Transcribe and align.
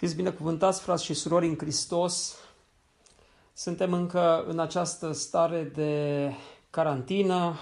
Fiți 0.00 0.16
binecuvântați, 0.16 0.80
frați 0.80 1.04
și 1.04 1.14
surori, 1.14 1.46
în 1.46 1.56
Hristos. 1.58 2.36
Suntem 3.52 3.92
încă 3.92 4.44
în 4.48 4.58
această 4.58 5.12
stare 5.12 5.62
de 5.74 6.32
carantină, 6.70 7.58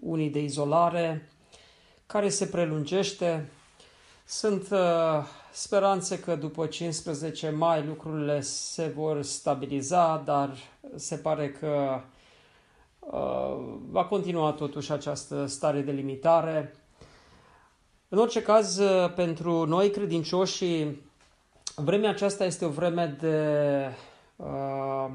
unii 0.00 0.30
de 0.30 0.42
izolare, 0.42 1.28
care 2.06 2.28
se 2.28 2.46
prelungește. 2.46 3.50
Sunt 4.24 4.68
uh, 4.70 4.78
speranțe 5.52 6.20
că 6.20 6.36
după 6.36 6.66
15 6.66 7.50
mai 7.50 7.84
lucrurile 7.86 8.40
se 8.40 8.92
vor 8.96 9.22
stabiliza, 9.22 10.22
dar 10.24 10.56
se 10.94 11.16
pare 11.16 11.50
că 11.50 12.00
uh, 13.00 13.78
va 13.90 14.04
continua 14.04 14.52
totuși 14.52 14.92
această 14.92 15.46
stare 15.46 15.80
de 15.80 15.90
limitare. 15.92 16.74
În 18.08 18.18
orice 18.18 18.42
caz, 18.42 18.78
uh, 18.78 19.12
pentru 19.14 19.64
noi 19.64 19.90
credincioșii, 19.90 21.06
Vremea 21.80 22.10
aceasta 22.10 22.44
este 22.44 22.64
o 22.64 22.68
vreme 22.68 23.16
de 23.20 23.88
uh, 24.36 25.10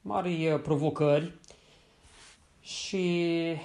mari 0.00 0.60
provocări 0.62 1.34
și 2.60 3.56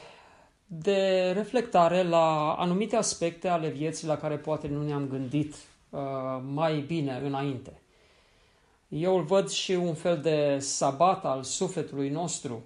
de 0.66 1.31
reflectare 1.36 2.04
la 2.04 2.54
anumite 2.54 2.96
aspecte 2.96 3.48
ale 3.48 3.70
vieții 3.70 4.08
la 4.08 4.18
care 4.18 4.38
poate 4.38 4.68
nu 4.68 4.84
ne-am 4.84 5.08
gândit 5.08 5.56
uh, 5.90 6.00
mai 6.54 6.80
bine 6.80 7.22
înainte. 7.24 7.81
Eu 8.88 9.18
îl 9.18 9.24
văd 9.24 9.50
și 9.50 9.72
un 9.72 9.94
fel 9.94 10.22
de 10.22 10.58
sabat 10.59 11.26
al 11.26 11.44
sufletului 11.44 12.09
nostru, 12.09 12.64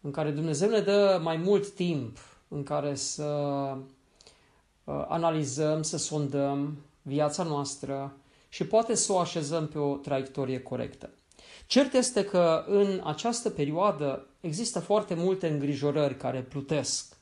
în 0.00 0.10
care 0.10 0.30
Dumnezeu 0.30 0.68
ne 0.68 0.80
dă 0.80 1.20
mai 1.22 1.36
mult 1.36 1.70
timp 1.70 2.18
în 2.48 2.62
care 2.62 2.94
să 2.94 3.24
uh, 4.84 5.04
analizăm, 5.08 5.82
să 5.82 5.96
sondăm 5.96 6.76
viața 7.02 7.42
noastră, 7.42 8.12
și 8.56 8.64
poate 8.64 8.94
să 8.94 9.12
o 9.12 9.18
așezăm 9.18 9.66
pe 9.66 9.78
o 9.78 9.94
traiectorie 9.94 10.60
corectă. 10.60 11.10
Cert 11.66 11.94
este 11.94 12.24
că 12.24 12.64
în 12.68 13.00
această 13.04 13.50
perioadă 13.50 14.26
există 14.40 14.80
foarte 14.80 15.14
multe 15.14 15.48
îngrijorări 15.48 16.16
care 16.16 16.40
plutesc 16.40 17.16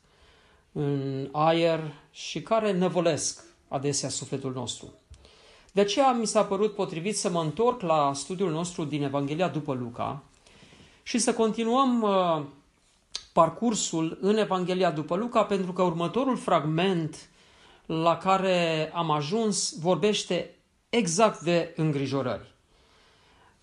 în 0.72 1.28
aer 1.32 1.92
și 2.10 2.42
care 2.42 2.72
năvălesc 2.72 3.44
adesea 3.68 4.08
sufletul 4.08 4.52
nostru. 4.52 4.92
De 5.72 5.80
aceea 5.80 6.12
mi 6.12 6.26
s-a 6.26 6.44
părut 6.44 6.74
potrivit 6.74 7.16
să 7.16 7.30
mă 7.30 7.40
întorc 7.40 7.80
la 7.80 8.12
studiul 8.14 8.50
nostru 8.50 8.84
din 8.84 9.02
Evanghelia 9.02 9.48
după 9.48 9.74
Luca 9.74 10.22
și 11.02 11.18
să 11.18 11.34
continuăm 11.34 12.02
uh, 12.02 12.42
parcursul 13.32 14.18
în 14.20 14.36
Evanghelia 14.36 14.90
după 14.90 15.16
Luca, 15.16 15.44
pentru 15.44 15.72
că 15.72 15.82
următorul 15.82 16.36
fragment 16.36 17.28
la 17.86 18.16
care 18.16 18.90
am 18.94 19.10
ajuns 19.10 19.78
vorbește 19.78 20.53
exact 20.96 21.40
de 21.40 21.72
îngrijorări. 21.76 22.54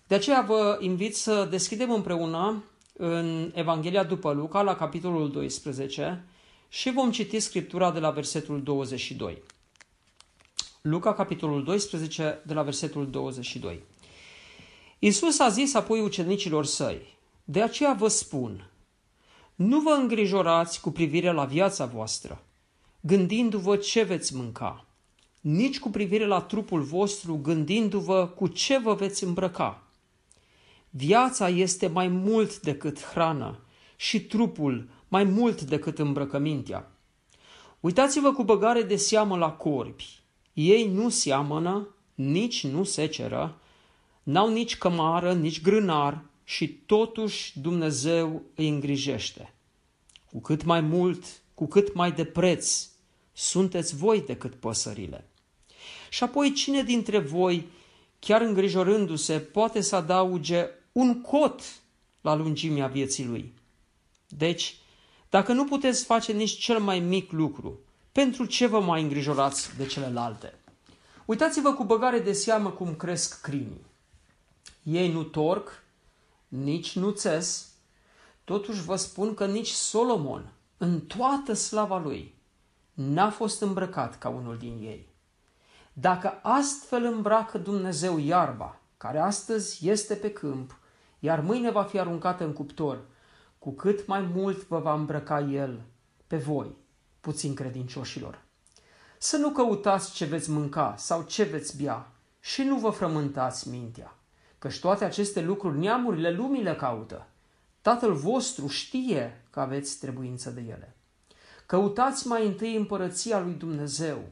De 0.06 0.14
aceea 0.14 0.40
vă 0.40 0.78
invit 0.80 1.16
să 1.16 1.46
deschidem 1.50 1.90
împreună 1.90 2.64
în 2.92 3.52
Evanghelia 3.54 4.04
după 4.04 4.32
Luca, 4.32 4.62
la 4.62 4.76
capitolul 4.76 5.30
12, 5.30 6.24
și 6.68 6.90
vom 6.90 7.10
citi 7.10 7.40
Scriptura 7.40 7.90
de 7.90 7.98
la 7.98 8.10
versetul 8.10 8.62
22. 8.62 9.42
Luca, 10.82 11.14
capitolul 11.14 11.64
12, 11.64 12.42
de 12.46 12.54
la 12.54 12.62
versetul 12.62 13.10
22. 13.10 13.82
Iisus 14.98 15.38
a 15.38 15.48
zis 15.48 15.74
apoi 15.74 16.00
ucenicilor 16.00 16.64
săi, 16.64 17.18
de 17.44 17.62
aceea 17.62 17.92
vă 17.92 18.08
spun, 18.08 18.70
nu 19.54 19.80
vă 19.80 19.90
îngrijorați 19.90 20.80
cu 20.80 20.90
privire 20.90 21.32
la 21.32 21.44
viața 21.44 21.84
voastră, 21.84 22.44
gândindu-vă 23.00 23.76
ce 23.76 24.02
veți 24.02 24.34
mânca, 24.36 24.86
nici 25.42 25.78
cu 25.78 25.90
privire 25.90 26.26
la 26.26 26.40
trupul 26.40 26.82
vostru, 26.82 27.36
gândindu-vă 27.42 28.26
cu 28.26 28.46
ce 28.46 28.78
vă 28.78 28.94
veți 28.94 29.24
îmbrăca. 29.24 29.82
Viața 30.90 31.48
este 31.48 31.86
mai 31.86 32.08
mult 32.08 32.60
decât 32.60 33.04
hrană 33.04 33.60
și 33.96 34.24
trupul 34.24 34.88
mai 35.08 35.24
mult 35.24 35.62
decât 35.62 35.98
îmbrăcămintea. 35.98 36.90
Uitați-vă 37.80 38.32
cu 38.32 38.44
băgare 38.44 38.82
de 38.82 38.96
seamă 38.96 39.36
la 39.36 39.50
corbi. 39.50 40.20
Ei 40.52 40.88
nu 40.88 41.08
seamănă, 41.08 41.88
nici 42.14 42.66
nu 42.66 42.84
seceră, 42.84 43.60
n-au 44.22 44.52
nici 44.52 44.76
cămară, 44.76 45.32
nici 45.32 45.62
grânar 45.62 46.24
și 46.44 46.68
totuși 46.68 47.60
Dumnezeu 47.60 48.42
îi 48.54 48.68
îngrijește. 48.68 49.54
Cu 50.30 50.40
cât 50.40 50.64
mai 50.64 50.80
mult, 50.80 51.24
cu 51.54 51.66
cât 51.66 51.94
mai 51.94 52.12
de 52.12 52.24
preț, 52.24 52.88
sunteți 53.32 53.96
voi 53.96 54.20
decât 54.20 54.54
păsările. 54.54 55.26
Și 56.12 56.22
apoi 56.22 56.52
cine 56.52 56.82
dintre 56.82 57.18
voi, 57.18 57.68
chiar 58.18 58.40
îngrijorându-se, 58.40 59.38
poate 59.38 59.80
să 59.80 59.96
adauge 59.96 60.68
un 60.92 61.20
cot 61.20 61.60
la 62.20 62.34
lungimea 62.34 62.86
vieții 62.86 63.24
lui? 63.24 63.54
Deci, 64.28 64.76
dacă 65.30 65.52
nu 65.52 65.64
puteți 65.64 66.04
face 66.04 66.32
nici 66.32 66.58
cel 66.58 66.78
mai 66.78 66.98
mic 66.98 67.30
lucru, 67.30 67.78
pentru 68.12 68.44
ce 68.44 68.66
vă 68.66 68.80
mai 68.80 69.02
îngrijorați 69.02 69.76
de 69.76 69.86
celelalte? 69.86 70.54
Uitați-vă 71.24 71.72
cu 71.72 71.84
băgare 71.84 72.18
de 72.18 72.32
seamă 72.32 72.70
cum 72.70 72.94
cresc 72.94 73.40
crinii. 73.40 73.86
Ei 74.82 75.12
nu 75.12 75.22
torc, 75.22 75.82
nici 76.48 76.96
nu 76.96 77.10
țes, 77.10 77.72
totuși 78.44 78.82
vă 78.82 78.96
spun 78.96 79.34
că 79.34 79.46
nici 79.46 79.70
Solomon, 79.70 80.52
în 80.76 81.00
toată 81.00 81.52
slava 81.52 81.98
lui, 81.98 82.34
n-a 82.92 83.30
fost 83.30 83.60
îmbrăcat 83.60 84.18
ca 84.18 84.28
unul 84.28 84.58
din 84.58 84.78
ei. 84.82 85.10
Dacă 85.92 86.38
astfel 86.42 87.04
îmbracă 87.04 87.58
Dumnezeu 87.58 88.18
iarba, 88.18 88.80
care 88.96 89.18
astăzi 89.18 89.88
este 89.88 90.14
pe 90.14 90.32
câmp, 90.32 90.78
iar 91.18 91.40
mâine 91.40 91.70
va 91.70 91.82
fi 91.82 91.98
aruncată 91.98 92.44
în 92.44 92.52
cuptor, 92.52 93.04
cu 93.58 93.70
cât 93.70 94.06
mai 94.06 94.20
mult 94.20 94.66
vă 94.66 94.78
va 94.78 94.94
îmbrăca 94.94 95.40
El 95.40 95.80
pe 96.26 96.36
voi, 96.36 96.76
puțin 97.20 97.54
credincioșilor. 97.54 98.42
Să 99.18 99.36
nu 99.36 99.50
căutați 99.50 100.12
ce 100.12 100.24
veți 100.24 100.50
mânca 100.50 100.94
sau 100.96 101.22
ce 101.22 101.42
veți 101.42 101.82
bea 101.82 102.12
și 102.40 102.62
nu 102.62 102.76
vă 102.76 102.90
frământați 102.90 103.68
mintea, 103.68 104.14
căci 104.58 104.80
toate 104.80 105.04
aceste 105.04 105.40
lucruri 105.40 105.78
neamurile 105.78 106.30
lumii 106.30 106.62
le 106.62 106.74
caută. 106.74 107.26
Tatăl 107.80 108.12
vostru 108.12 108.66
știe 108.66 109.44
că 109.50 109.60
aveți 109.60 109.98
trebuință 109.98 110.50
de 110.50 110.60
ele. 110.60 110.96
Căutați 111.66 112.26
mai 112.26 112.46
întâi 112.46 112.76
împărăția 112.76 113.40
lui 113.40 113.52
Dumnezeu 113.52 114.22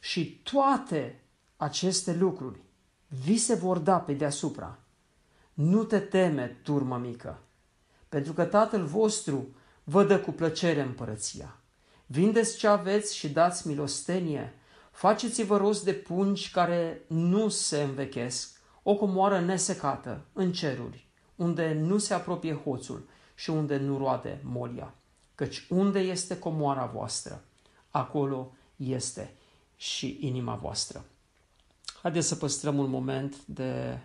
și 0.00 0.40
toate 0.42 1.20
aceste 1.56 2.14
lucruri 2.14 2.60
vi 3.24 3.36
se 3.36 3.54
vor 3.54 3.78
da 3.78 3.98
pe 3.98 4.12
deasupra. 4.12 4.78
Nu 5.54 5.84
te 5.84 5.98
teme, 5.98 6.60
turmă 6.62 6.96
mică, 6.96 7.38
pentru 8.08 8.32
că 8.32 8.44
Tatăl 8.44 8.84
vostru 8.84 9.54
vă 9.84 10.04
dă 10.04 10.18
cu 10.18 10.30
plăcere 10.30 10.82
împărăția. 10.82 11.56
Vindeți 12.06 12.56
ce 12.56 12.66
aveți 12.66 13.16
și 13.16 13.28
dați 13.28 13.68
milostenie, 13.68 14.54
faceți-vă 14.90 15.56
rost 15.56 15.84
de 15.84 15.92
pungi 15.92 16.50
care 16.50 17.02
nu 17.06 17.48
se 17.48 17.82
învechesc, 17.82 18.60
o 18.82 18.94
comoară 18.94 19.40
nesecată 19.40 20.24
în 20.32 20.52
ceruri, 20.52 21.08
unde 21.36 21.72
nu 21.72 21.98
se 21.98 22.14
apropie 22.14 22.54
hoțul 22.54 23.08
și 23.34 23.50
unde 23.50 23.76
nu 23.76 23.98
roade 23.98 24.40
molia. 24.44 24.94
Căci 25.34 25.66
unde 25.68 25.98
este 25.98 26.38
comoara 26.38 26.84
voastră, 26.84 27.44
acolo 27.90 28.52
este 28.76 29.34
și 29.80 30.18
inima 30.20 30.54
voastră. 30.54 31.04
Haideți 32.02 32.28
să 32.28 32.36
păstrăm 32.36 32.78
un 32.78 32.90
moment 32.90 33.36
de 33.44 33.98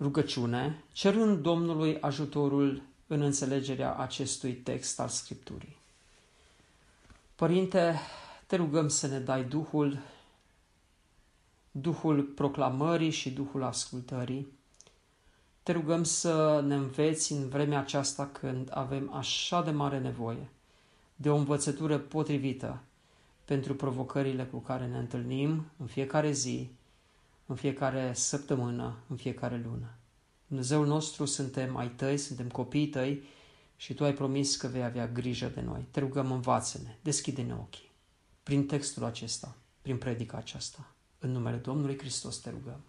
rugăciune, 0.00 0.84
cerând 0.92 1.42
Domnului 1.42 2.00
ajutorul 2.00 2.82
în 3.06 3.20
înțelegerea 3.20 3.94
acestui 3.94 4.52
text 4.52 5.00
al 5.00 5.08
Scripturii. 5.08 5.76
Părinte, 7.34 7.98
te 8.46 8.56
rugăm 8.56 8.88
să 8.88 9.06
ne 9.06 9.18
dai 9.18 9.44
Duhul, 9.44 9.98
Duhul 11.70 12.22
proclamării 12.22 13.10
și 13.10 13.30
Duhul 13.30 13.62
ascultării. 13.62 14.46
Te 15.62 15.72
rugăm 15.72 16.04
să 16.04 16.62
ne 16.66 16.74
înveți 16.74 17.32
în 17.32 17.48
vremea 17.48 17.78
aceasta 17.78 18.26
când 18.26 18.70
avem 18.72 19.12
așa 19.12 19.62
de 19.62 19.70
mare 19.70 19.98
nevoie 19.98 20.48
de 21.16 21.30
o 21.30 21.36
învățătură 21.36 21.98
potrivită 21.98 22.82
pentru 23.44 23.74
provocările 23.74 24.44
cu 24.44 24.58
care 24.58 24.86
ne 24.86 24.98
întâlnim 24.98 25.66
în 25.76 25.86
fiecare 25.86 26.32
zi, 26.32 26.70
în 27.46 27.56
fiecare 27.56 28.12
săptămână, 28.14 28.96
în 29.08 29.16
fiecare 29.16 29.62
lună. 29.64 29.94
Dumnezeul 30.46 30.86
nostru 30.86 31.24
suntem 31.24 31.76
ai 31.76 31.88
tăi, 31.88 32.16
suntem 32.16 32.48
copiii 32.48 32.88
tăi 32.88 33.22
și 33.76 33.94
tu 33.94 34.04
ai 34.04 34.12
promis 34.12 34.56
că 34.56 34.66
vei 34.66 34.84
avea 34.84 35.08
grijă 35.08 35.46
de 35.54 35.60
noi. 35.60 35.86
Te 35.90 36.00
rugăm, 36.00 36.32
învață-ne, 36.32 36.96
deschide-ne 37.02 37.54
ochii 37.54 37.92
prin 38.44 38.66
textul 38.66 39.04
acesta, 39.04 39.54
prin 39.82 39.98
predica 39.98 40.36
aceasta. 40.36 40.86
În 41.18 41.30
numele 41.30 41.56
Domnului 41.56 41.98
Hristos 41.98 42.36
te 42.36 42.50
rugăm. 42.50 42.80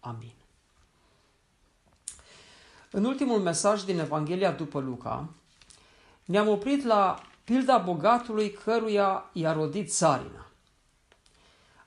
Amin. 0.00 0.32
În 2.90 3.04
ultimul 3.04 3.38
mesaj 3.38 3.82
din 3.82 3.98
Evanghelia 3.98 4.52
după 4.52 4.80
Luca, 4.80 5.28
ne-am 6.24 6.48
oprit 6.48 6.84
la 6.84 7.22
pilda 7.48 7.78
bogatului 7.78 8.50
căruia 8.52 9.30
i-a 9.32 9.52
rodit 9.52 9.90
țarina. 9.90 10.46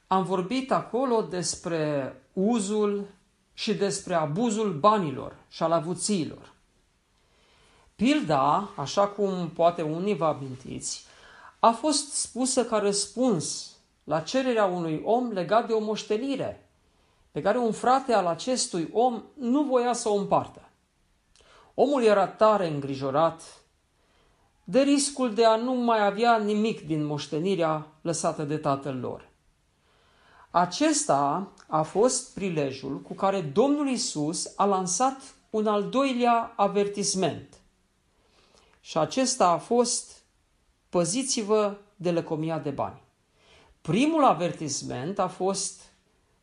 Am 0.08 0.24
vorbit 0.24 0.72
acolo 0.72 1.22
despre 1.22 2.16
uzul 2.34 3.08
și 3.54 3.74
despre 3.74 4.14
abuzul 4.14 4.74
banilor 4.74 5.36
și 5.50 5.64
al 5.64 5.72
avuțiilor. 5.72 6.54
Pilda, 7.96 8.70
așa 8.76 9.08
cum 9.08 9.50
poate 9.50 9.82
unii 9.82 10.16
vă 10.16 10.26
amintiți, 10.26 11.06
a 11.60 11.72
fost 11.72 12.14
spusă 12.14 12.66
ca 12.66 12.78
răspuns 12.78 13.76
la 14.04 14.20
cererea 14.20 14.66
unui 14.66 15.02
om 15.04 15.32
legat 15.32 15.68
de 15.68 15.74
o 15.74 15.80
moștenire 15.80 16.70
pe 17.32 17.42
care 17.42 17.58
un 17.58 17.72
frate 17.72 18.14
al 18.14 18.26
acestui 18.26 18.90
om 18.94 19.24
nu 19.34 19.64
voia 19.64 19.94
să 19.94 20.10
o 20.10 20.16
împartă. 20.16 20.62
Omul 21.74 22.04
era 22.04 22.28
tare 22.28 22.68
îngrijorat 22.68 23.61
de 24.64 24.82
riscul 24.82 25.34
de 25.34 25.46
a 25.46 25.56
nu 25.56 25.74
mai 25.74 26.06
avea 26.06 26.38
nimic 26.38 26.86
din 26.86 27.06
moștenirea 27.06 27.88
lăsată 28.02 28.44
de 28.44 28.58
tatăl 28.58 29.00
lor. 29.00 29.30
Acesta 30.52 31.52
a 31.68 31.82
fost 31.82 32.34
prilejul 32.34 33.02
cu 33.02 33.14
care 33.14 33.42
Domnul 33.42 33.90
Isus 33.90 34.54
a 34.56 34.66
lansat 34.66 35.36
un 35.50 35.68
al 35.68 35.90
doilea 35.90 36.54
avertisment. 36.56 37.62
Și 38.82 38.98
acesta 38.98 39.48
a 39.48 39.58
fost 39.58 40.24
păziți-vă 40.90 41.78
de 41.96 42.12
lăcomia 42.12 42.60
de 42.60 42.70
bani. 42.70 43.02
Primul 43.82 44.24
avertisment 44.24 45.20
a 45.20 45.28
fost 45.28 45.82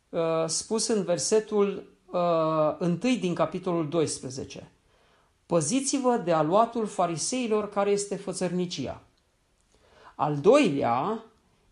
uh, 0.08 0.20
spus 0.46 0.86
în 0.86 1.02
versetul 1.02 1.96
uh, 2.06 2.76
1 2.80 2.96
din 2.96 3.34
capitolul 3.34 3.88
12. 3.88 4.70
Păziți-vă 5.48 6.16
de 6.16 6.32
aluatul 6.32 6.86
fariseilor 6.86 7.68
care 7.68 7.90
este 7.90 8.16
fățărnicia. 8.16 9.00
Al 10.14 10.36
doilea 10.36 11.24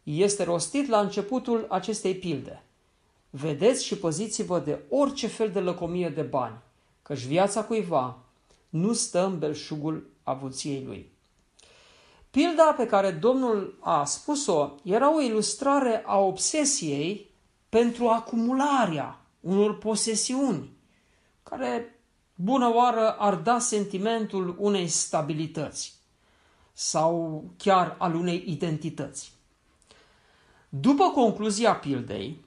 este 0.03 0.45
rostit 0.45 0.89
la 0.89 1.01
începutul 1.01 1.67
acestei 1.69 2.15
pilde. 2.15 2.63
Vedeți 3.31 3.85
și 3.85 3.97
păziți-vă 3.97 4.59
de 4.59 4.79
orice 4.91 5.27
fel 5.27 5.51
de 5.51 5.61
lăcomie 5.61 6.09
de 6.09 6.23
bani, 6.23 6.59
căci 7.03 7.25
viața 7.25 7.65
cuiva 7.65 8.19
nu 8.69 8.93
stă 8.93 9.25
în 9.25 9.39
belșugul 9.39 10.11
avuției 10.23 10.85
lui. 10.85 11.13
Pilda 12.31 12.75
pe 12.77 12.87
care 12.87 13.11
Domnul 13.11 13.79
a 13.81 14.05
spus-o 14.05 14.75
era 14.83 15.15
o 15.15 15.21
ilustrare 15.21 16.03
a 16.07 16.19
obsesiei 16.19 17.31
pentru 17.69 18.09
acumularea 18.09 19.21
unor 19.41 19.79
posesiuni, 19.79 20.71
care 21.43 21.96
bună 22.37 22.75
oară 22.75 23.11
ar 23.11 23.35
da 23.35 23.59
sentimentul 23.59 24.57
unei 24.59 24.89
stabilități 24.89 25.95
sau 26.73 27.45
chiar 27.57 27.95
al 27.99 28.15
unei 28.15 28.45
identități. 28.47 29.33
După 30.69 31.11
concluzia 31.11 31.75
pildei, 31.75 32.45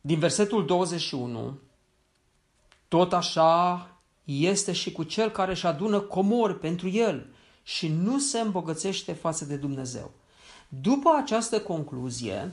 din 0.00 0.18
versetul 0.18 0.66
21, 0.66 1.58
tot 2.88 3.12
așa 3.12 3.88
este 4.24 4.72
și 4.72 4.92
cu 4.92 5.02
cel 5.02 5.30
care 5.30 5.50
își 5.50 5.66
adună 5.66 6.00
comori 6.00 6.58
pentru 6.58 6.88
el 6.88 7.26
și 7.62 7.88
nu 7.88 8.18
se 8.18 8.40
îmbogățește 8.40 9.12
față 9.12 9.44
de 9.44 9.56
Dumnezeu. 9.56 10.10
După 10.68 11.10
această 11.16 11.60
concluzie, 11.60 12.52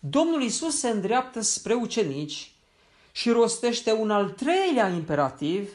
Domnul 0.00 0.42
Isus 0.42 0.78
se 0.78 0.88
îndreaptă 0.88 1.40
spre 1.40 1.74
ucenici 1.74 2.53
și 3.16 3.30
rostește 3.30 3.92
un 3.92 4.10
al 4.10 4.30
treilea 4.30 4.88
imperativ 4.88 5.70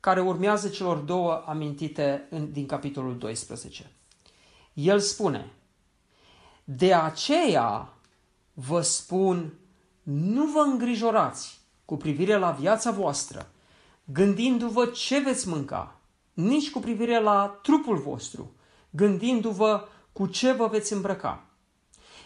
care 0.00 0.20
urmează 0.20 0.68
celor 0.68 0.96
două 0.96 1.42
amintite 1.46 2.26
în, 2.30 2.52
din 2.52 2.66
capitolul 2.66 3.18
12. 3.18 3.90
El 4.72 4.98
spune, 4.98 5.52
de 6.64 6.94
aceea 6.94 7.92
vă 8.52 8.80
spun, 8.80 9.52
nu 10.02 10.44
vă 10.44 10.60
îngrijorați 10.60 11.60
cu 11.84 11.96
privire 11.96 12.36
la 12.36 12.50
viața 12.50 12.90
voastră, 12.90 13.50
gândindu-vă 14.04 14.86
ce 14.86 15.18
veți 15.18 15.48
mânca, 15.48 16.00
nici 16.32 16.70
cu 16.70 16.78
privire 16.78 17.20
la 17.20 17.58
trupul 17.62 17.96
vostru, 17.96 18.52
gândindu-vă 18.90 19.88
cu 20.12 20.26
ce 20.26 20.52
vă 20.52 20.66
veți 20.66 20.92
îmbrăca. 20.92 21.44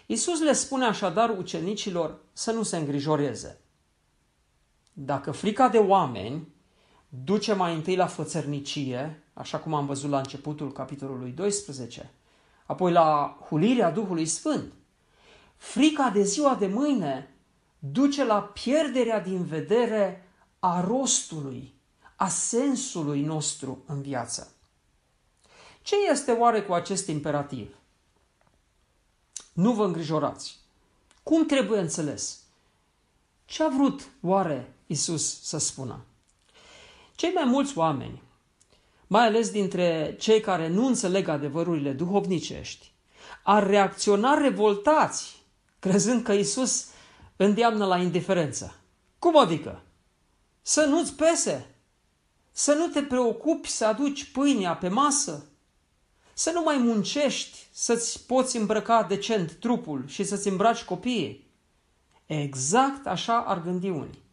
Isus 0.07 0.41
le 0.41 0.53
spune 0.53 0.85
așadar 0.85 1.39
ucenicilor 1.39 2.19
să 2.33 2.53
nu 2.53 2.63
se 2.63 2.77
îngrijoreze. 2.77 3.59
Dacă 4.97 5.31
frica 5.31 5.69
de 5.69 5.79
oameni 5.79 6.49
duce 7.09 7.53
mai 7.53 7.75
întâi 7.75 7.97
la 7.97 8.07
fățărnicie, 8.07 9.23
așa 9.33 9.59
cum 9.59 9.75
am 9.75 9.87
văzut 9.87 10.11
la 10.11 10.19
începutul 10.19 10.73
capitolului 10.73 11.31
12, 11.31 12.11
apoi 12.67 12.93
la 12.93 13.39
hulirea 13.49 13.91
Duhului 13.91 14.27
Sfânt, 14.27 14.73
frica 15.57 16.11
de 16.11 16.23
ziua 16.23 16.55
de 16.55 16.67
mâine 16.67 17.35
duce 17.79 18.25
la 18.25 18.43
pierderea 18.43 19.21
din 19.21 19.45
vedere 19.45 20.29
a 20.59 20.81
rostului, 20.81 21.75
a 22.17 22.29
sensului 22.29 23.23
nostru 23.23 23.83
în 23.87 24.03
viață. 24.03 24.53
Ce 25.83 25.95
este 26.11 26.33
oare 26.33 26.63
cu 26.63 26.73
acest 26.73 27.09
imperativ? 27.09 27.77
Nu 29.53 29.73
vă 29.73 29.85
îngrijorați. 29.85 30.59
Cum 31.23 31.47
trebuie 31.47 31.81
înțeles? 31.81 32.43
Ce 33.45 33.63
a 33.63 33.69
vrut 33.69 34.09
oare 34.23 34.74
Isus 34.87 35.43
să 35.43 35.59
spună? 35.59 36.05
Cei 37.15 37.31
mai 37.33 37.45
mulți 37.45 37.79
oameni, 37.79 38.23
mai 39.07 39.27
ales 39.27 39.51
dintre 39.51 40.17
cei 40.19 40.41
care 40.41 40.69
nu 40.69 40.87
înțeleg 40.87 41.29
adevărurile 41.29 41.93
duhovnicești, 41.93 42.93
ar 43.43 43.67
reacționa 43.67 44.35
revoltați, 44.35 45.43
crezând 45.79 46.23
că 46.23 46.33
Isus 46.33 46.87
îndeamnă 47.37 47.87
la 47.87 47.99
indiferență. 47.99 48.77
Cum 49.19 49.39
adică? 49.39 49.83
Să 50.63 50.85
nu-ți 50.85 51.15
pese? 51.15 51.67
Să 52.53 52.73
nu 52.73 52.87
te 52.87 53.03
preocupi 53.03 53.69
să 53.69 53.87
aduci 53.87 54.31
pâinea 54.31 54.77
pe 54.77 54.89
masă? 54.89 55.47
Să 56.35 56.51
nu 56.51 56.63
mai 56.63 56.79
muncești 56.79 57.69
să-ți 57.73 58.27
poți 58.27 58.57
îmbrăca 58.57 59.03
decent 59.03 59.53
trupul 59.53 60.05
și 60.07 60.25
să-ți 60.25 60.49
îmbraci 60.49 60.83
copiii? 60.83 61.51
Exact 62.27 63.07
așa 63.07 63.39
ar 63.41 63.63
gândi 63.63 63.89
unii. 63.89 64.24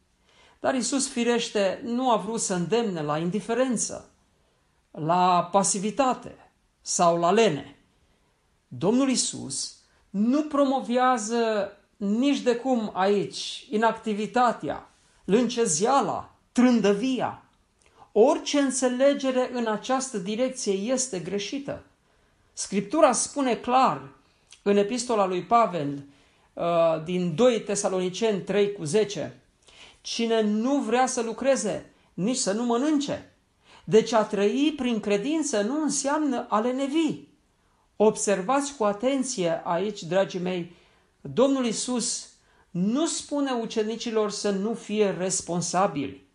Dar 0.61 0.75
Isus 0.75 1.07
firește 1.07 1.81
nu 1.83 2.11
a 2.11 2.17
vrut 2.17 2.39
să 2.39 2.53
îndemne 2.53 3.01
la 3.01 3.17
indiferență, 3.17 4.09
la 4.91 5.49
pasivitate 5.51 6.51
sau 6.81 7.19
la 7.19 7.31
lene. 7.31 7.75
Domnul 8.67 9.09
Isus 9.09 9.77
nu 10.09 10.43
promovează 10.43 11.71
nici 11.97 12.39
de 12.39 12.55
cum 12.55 12.91
aici 12.93 13.67
inactivitatea, 13.69 14.89
lâncezeala, 15.25 16.35
trândăvia. 16.51 17.43
Orice 18.11 18.59
înțelegere 18.59 19.49
în 19.53 19.67
această 19.67 20.17
direcție 20.17 20.73
este 20.73 21.19
greșită. 21.19 21.83
Scriptura 22.53 23.11
spune 23.11 23.55
clar 23.55 24.01
în 24.61 24.77
epistola 24.77 25.25
lui 25.25 25.43
Pavel 25.43 26.03
uh, 26.53 26.63
din 27.03 27.35
2 27.35 27.61
Tesaloniceni 27.61 28.41
3 28.41 28.71
cu 28.71 28.83
10 28.83 29.40
Cine 30.01 30.41
nu 30.41 30.77
vrea 30.77 31.05
să 31.05 31.21
lucreze, 31.21 31.93
nici 32.13 32.37
să 32.37 32.51
nu 32.51 32.65
mănânce. 32.65 33.35
Deci 33.83 34.11
a 34.11 34.23
trăi 34.23 34.73
prin 34.75 34.99
credință 34.99 35.61
nu 35.61 35.81
înseamnă 35.81 36.45
a 36.49 36.59
lenevi. 36.59 37.19
Observați 37.95 38.75
cu 38.75 38.83
atenție 38.83 39.61
aici, 39.63 40.03
dragii 40.03 40.39
mei, 40.39 40.75
Domnul 41.21 41.65
Isus 41.65 42.29
nu 42.69 43.05
spune 43.05 43.51
ucenicilor 43.51 44.31
să 44.31 44.51
nu 44.51 44.73
fie 44.73 45.09
responsabili, 45.09 46.27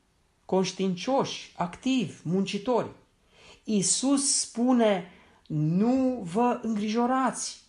conștiincioși, 0.44 1.52
activi, 1.56 2.14
muncitori. 2.22 2.90
Isus 3.64 4.38
spune, 4.38 5.10
nu 5.46 6.20
vă 6.32 6.60
îngrijorați. 6.62 7.64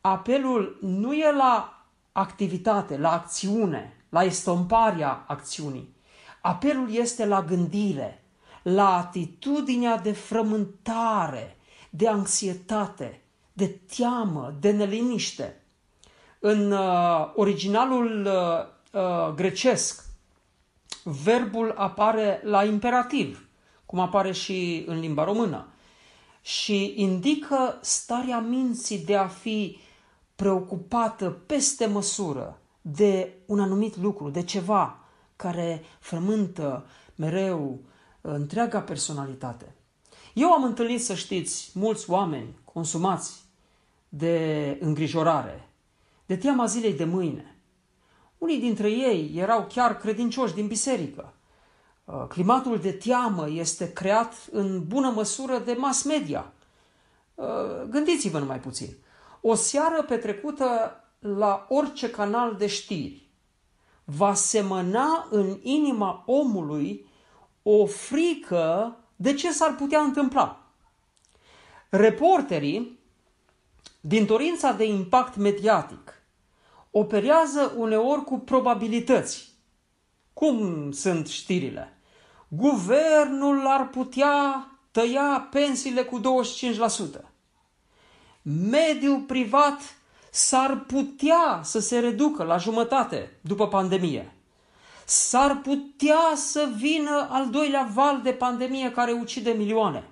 Apelul 0.00 0.78
nu 0.80 1.14
e 1.14 1.32
la 1.32 1.84
activitate, 2.12 2.96
la 2.96 3.12
acțiune, 3.12 3.93
la 4.14 4.22
estomparea 4.24 5.24
acțiunii. 5.26 5.94
Apelul 6.40 6.94
este 6.94 7.26
la 7.26 7.42
gândire, 7.42 8.24
la 8.62 8.96
atitudinea 8.96 9.96
de 9.98 10.12
frământare, 10.12 11.56
de 11.90 12.08
anxietate, 12.08 13.22
de 13.52 13.66
teamă, 13.96 14.54
de 14.60 14.70
neliniște. 14.70 15.62
În 16.38 16.72
uh, 16.72 17.32
originalul 17.34 18.26
uh, 18.26 19.00
uh, 19.00 19.34
grecesc, 19.34 20.04
verbul 21.02 21.74
apare 21.76 22.40
la 22.44 22.64
imperativ, 22.64 23.48
cum 23.86 23.98
apare 23.98 24.32
și 24.32 24.84
în 24.86 25.00
limba 25.00 25.24
română, 25.24 25.68
și 26.42 26.92
indică 26.96 27.78
starea 27.80 28.38
minții 28.38 28.98
de 28.98 29.16
a 29.16 29.26
fi 29.26 29.78
preocupată 30.34 31.30
peste 31.30 31.86
măsură 31.86 32.58
de 32.86 33.32
un 33.46 33.60
anumit 33.60 33.96
lucru, 33.96 34.30
de 34.30 34.42
ceva 34.42 34.98
care 35.36 35.82
frământă 35.98 36.86
mereu 37.14 37.80
întreaga 38.20 38.80
personalitate. 38.80 39.74
Eu 40.34 40.52
am 40.52 40.64
întâlnit, 40.64 41.04
să 41.04 41.14
știți, 41.14 41.70
mulți 41.74 42.10
oameni 42.10 42.58
consumați 42.64 43.44
de 44.08 44.78
îngrijorare, 44.80 45.68
de 46.26 46.36
teama 46.36 46.66
zilei 46.66 46.92
de 46.92 47.04
mâine. 47.04 47.56
Unii 48.38 48.60
dintre 48.60 48.90
ei 48.90 49.32
erau 49.34 49.66
chiar 49.66 49.96
credincioși 49.96 50.54
din 50.54 50.66
biserică. 50.66 51.32
Uh, 52.04 52.24
climatul 52.28 52.78
de 52.78 52.92
teamă 52.92 53.50
este 53.50 53.92
creat 53.92 54.34
în 54.50 54.84
bună 54.86 55.10
măsură 55.10 55.58
de 55.58 55.72
mass 55.72 56.02
media. 56.02 56.52
Uh, 57.34 57.44
gândiți-vă 57.88 58.38
numai 58.38 58.60
puțin. 58.60 58.96
O 59.40 59.54
seară 59.54 60.02
petrecută 60.02 60.98
la 61.26 61.66
orice 61.68 62.10
canal 62.10 62.56
de 62.56 62.66
știri 62.66 63.28
va 64.04 64.34
semăna 64.34 65.26
în 65.30 65.58
inima 65.62 66.22
omului 66.26 67.06
o 67.62 67.86
frică 67.86 68.96
de 69.16 69.34
ce 69.34 69.52
s-ar 69.52 69.74
putea 69.74 70.00
întâmpla. 70.00 70.66
Reporterii, 71.88 72.98
din 74.00 74.26
dorința 74.26 74.72
de 74.72 74.84
impact 74.84 75.36
mediatic, 75.36 76.22
operează 76.90 77.72
uneori 77.76 78.24
cu 78.24 78.38
probabilități. 78.38 79.52
Cum 80.32 80.90
sunt 80.92 81.26
știrile? 81.26 81.98
Guvernul 82.48 83.66
ar 83.66 83.88
putea 83.88 84.68
tăia 84.90 85.48
pensiile 85.50 86.04
cu 86.04 86.20
25%. 86.20 86.22
Mediul 88.42 89.20
privat 89.20 89.80
s-ar 90.34 90.84
putea 90.86 91.60
să 91.62 91.78
se 91.78 91.98
reducă 91.98 92.42
la 92.42 92.56
jumătate 92.56 93.38
după 93.40 93.68
pandemie. 93.68 94.32
S-ar 95.04 95.56
putea 95.56 96.32
să 96.34 96.68
vină 96.76 97.28
al 97.30 97.50
doilea 97.50 97.90
val 97.92 98.20
de 98.22 98.32
pandemie 98.32 98.92
care 98.92 99.12
ucide 99.12 99.50
milioane. 99.50 100.04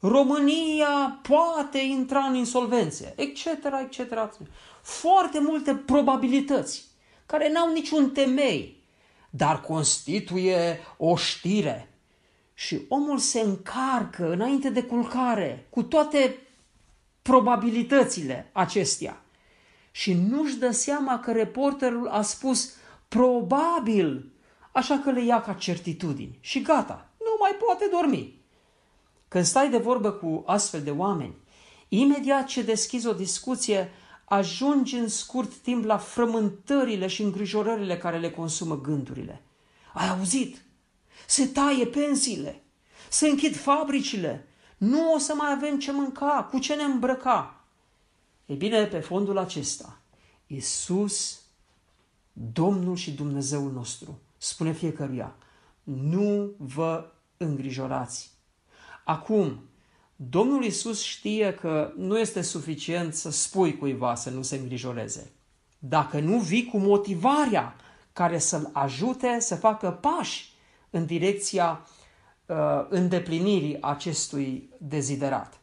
România 0.00 1.20
poate 1.22 1.78
intra 1.78 2.20
în 2.20 2.34
insolvențe, 2.34 3.14
etc., 3.16 3.46
etc. 3.88 4.30
Foarte 4.82 5.40
multe 5.40 5.74
probabilități 5.74 6.84
care 7.26 7.52
n-au 7.52 7.72
niciun 7.72 8.10
temei, 8.10 8.82
dar 9.30 9.60
constituie 9.60 10.80
o 10.96 11.16
știre. 11.16 11.94
Și 12.54 12.80
omul 12.88 13.18
se 13.18 13.40
încarcă 13.40 14.32
înainte 14.32 14.70
de 14.70 14.82
culcare 14.82 15.66
cu 15.70 15.82
toate 15.82 16.38
probabilitățile 17.30 18.50
acestea. 18.52 19.24
Și 19.90 20.12
nu-și 20.12 20.56
dă 20.56 20.70
seama 20.70 21.18
că 21.18 21.32
reporterul 21.32 22.08
a 22.08 22.22
spus 22.22 22.72
probabil, 23.08 24.32
așa 24.72 24.98
că 24.98 25.10
le 25.10 25.24
ia 25.24 25.40
ca 25.40 25.52
certitudini. 25.52 26.38
Și 26.40 26.62
gata, 26.62 27.10
nu 27.18 27.36
mai 27.40 27.50
poate 27.64 27.88
dormi. 27.90 28.40
Când 29.28 29.44
stai 29.44 29.70
de 29.70 29.76
vorbă 29.76 30.10
cu 30.10 30.42
astfel 30.46 30.82
de 30.82 30.90
oameni, 30.90 31.34
imediat 31.88 32.46
ce 32.46 32.62
deschizi 32.62 33.06
o 33.06 33.12
discuție, 33.12 33.90
ajungi 34.24 34.96
în 34.96 35.08
scurt 35.08 35.54
timp 35.54 35.84
la 35.84 35.96
frământările 35.98 37.06
și 37.06 37.22
îngrijorările 37.22 37.96
care 37.96 38.18
le 38.18 38.30
consumă 38.30 38.80
gândurile. 38.80 39.42
Ai 39.94 40.08
auzit? 40.08 40.62
Se 41.26 41.46
taie 41.46 41.86
pensiile, 41.86 42.62
se 43.08 43.28
închid 43.28 43.56
fabricile, 43.56 44.48
nu 44.80 45.12
o 45.12 45.18
să 45.18 45.34
mai 45.34 45.52
avem 45.52 45.78
ce 45.78 45.92
mânca, 45.92 46.48
cu 46.50 46.58
ce 46.58 46.74
ne 46.74 46.82
îmbrăca. 46.82 47.64
Ei 48.46 48.56
bine, 48.56 48.84
pe 48.84 48.98
fondul 48.98 49.38
acesta, 49.38 49.98
Iisus, 50.46 51.40
Domnul 52.32 52.96
și 52.96 53.10
Dumnezeul 53.10 53.72
nostru, 53.72 54.18
spune 54.36 54.72
fiecăruia, 54.72 55.34
nu 55.82 56.50
vă 56.58 57.10
îngrijorați. 57.36 58.30
Acum, 59.04 59.60
Domnul 60.16 60.64
Iisus 60.64 61.02
știe 61.02 61.54
că 61.54 61.92
nu 61.96 62.18
este 62.18 62.42
suficient 62.42 63.14
să 63.14 63.30
spui 63.30 63.78
cuiva 63.78 64.14
să 64.14 64.30
nu 64.30 64.42
se 64.42 64.56
îngrijoreze. 64.56 65.32
Dacă 65.78 66.20
nu 66.20 66.38
vii 66.38 66.66
cu 66.66 66.78
motivarea 66.78 67.76
care 68.12 68.38
să-l 68.38 68.70
ajute 68.72 69.40
să 69.40 69.54
facă 69.54 69.90
pași 69.90 70.52
în 70.90 71.06
direcția 71.06 71.86
uh, 72.50 72.86
îndeplinirii 72.88 73.82
acestui 73.82 74.70
deziderat. 74.78 75.60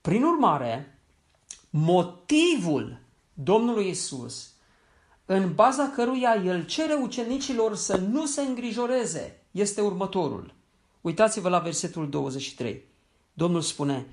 Prin 0.00 0.22
urmare, 0.22 0.98
motivul 1.70 2.98
Domnului 3.34 3.88
Isus, 3.88 4.52
în 5.26 5.54
baza 5.54 5.90
căruia 5.94 6.42
el 6.44 6.66
cere 6.66 6.94
ucenicilor 6.94 7.76
să 7.76 7.96
nu 7.96 8.26
se 8.26 8.40
îngrijoreze, 8.40 9.42
este 9.50 9.80
următorul. 9.80 10.54
Uitați-vă 11.00 11.48
la 11.48 11.58
versetul 11.58 12.08
23. 12.08 12.84
Domnul 13.32 13.60
spune, 13.60 14.06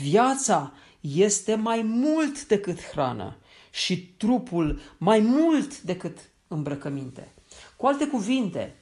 viața 0.00 0.72
este 1.00 1.54
mai 1.54 1.82
mult 1.82 2.46
decât 2.46 2.82
hrană 2.82 3.36
și 3.70 4.06
trupul 4.06 4.80
mai 4.98 5.20
mult 5.20 5.80
decât 5.80 6.18
îmbrăcăminte. 6.48 7.32
Cu 7.76 7.86
alte 7.86 8.06
cuvinte, 8.06 8.76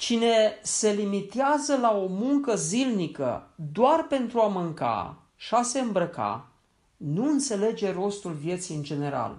cine 0.00 0.58
se 0.62 0.92
limitează 0.92 1.76
la 1.76 1.96
o 1.96 2.06
muncă 2.06 2.56
zilnică 2.56 3.48
doar 3.72 4.06
pentru 4.06 4.40
a 4.40 4.46
mânca 4.46 5.16
și 5.36 5.54
a 5.54 5.62
se 5.62 5.80
îmbrăca, 5.80 6.48
nu 6.96 7.24
înțelege 7.24 7.92
rostul 7.92 8.32
vieții 8.32 8.74
în 8.74 8.82
general 8.82 9.36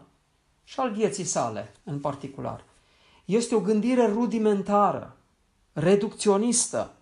și 0.64 0.80
al 0.80 0.92
vieții 0.92 1.24
sale 1.24 1.74
în 1.84 2.00
particular. 2.00 2.64
Este 3.26 3.56
o 3.56 3.60
gândire 3.60 4.06
rudimentară, 4.08 5.18
reducționistă, 5.74 6.94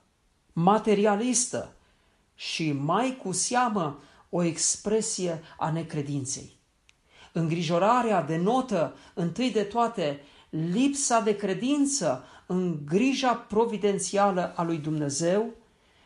materialistă 0.53 1.73
și 2.35 2.71
mai 2.71 3.19
cu 3.23 3.31
seamă 3.31 3.99
o 4.29 4.43
expresie 4.43 5.41
a 5.57 5.71
necredinței. 5.71 6.57
Îngrijorarea 7.31 8.21
denotă 8.21 8.95
întâi 9.13 9.51
de 9.51 9.63
toate 9.63 10.21
lipsa 10.49 11.19
de 11.19 11.35
credință 11.35 12.23
în 12.45 12.85
grija 12.85 13.33
providențială 13.33 14.53
a 14.55 14.63
lui 14.63 14.77
Dumnezeu 14.77 15.49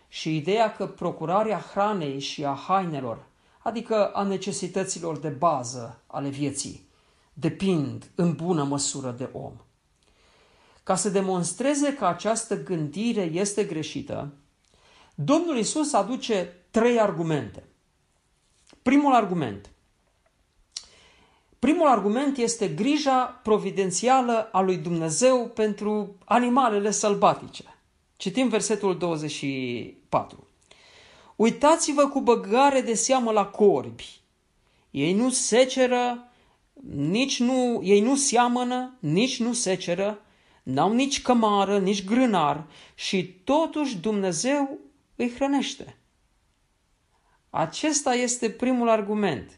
și 0.08 0.36
ideea 0.36 0.74
că 0.74 0.88
procurarea 0.88 1.58
hranei 1.58 2.20
și 2.20 2.46
a 2.46 2.54
hainelor, 2.54 3.26
adică 3.60 4.08
a 4.08 4.24
necesităților 4.24 5.18
de 5.18 5.30
bază 5.30 6.02
ale 6.08 6.30
vieții, 6.30 6.88
depind 7.34 8.12
în 8.16 8.34
bună 8.34 8.64
măsură 8.64 9.12
de 9.18 9.30
om. 9.34 9.54
Ca 10.84 10.96
să 10.96 11.10
demonstreze 11.10 11.94
că 11.94 12.06
această 12.06 12.64
gândire 12.64 13.22
este 13.22 13.64
greșită, 13.64 14.34
Domnul 15.16 15.58
Isus 15.58 15.94
aduce 15.94 16.54
trei 16.72 17.00
argumente. 17.00 17.64
Primul 18.82 19.14
argument. 19.14 19.73
Primul 21.63 21.88
argument 21.88 22.38
este 22.38 22.67
grija 22.67 23.39
providențială 23.43 24.50
a 24.51 24.62
lui 24.62 24.77
Dumnezeu 24.77 25.48
pentru 25.48 26.15
animalele 26.25 26.91
sălbatice. 26.91 27.63
Citim 28.17 28.48
versetul 28.48 28.98
24. 28.98 30.48
Uitați-vă 31.36 32.08
cu 32.08 32.22
băgare 32.22 32.82
de 32.82 32.93
seamă 32.93 33.32
la 33.32 33.46
corbi. 33.46 34.22
Ei 34.91 35.13
nu 35.13 35.29
seceră, 35.29 36.32
nici 36.96 37.39
nu, 37.39 37.82
ei 37.84 38.01
nu 38.01 38.15
seamănă, 38.15 38.98
nici 39.00 39.39
nu 39.39 39.53
seceră, 39.53 40.22
n-au 40.63 40.93
nici 40.93 41.22
cămară, 41.22 41.79
nici 41.79 42.05
grânar 42.05 42.67
și 42.96 43.24
totuși 43.43 43.98
Dumnezeu 43.98 44.79
îi 45.15 45.32
hrănește. 45.36 45.98
Acesta 47.50 48.13
este 48.13 48.50
primul 48.50 48.89
argument. 48.89 49.58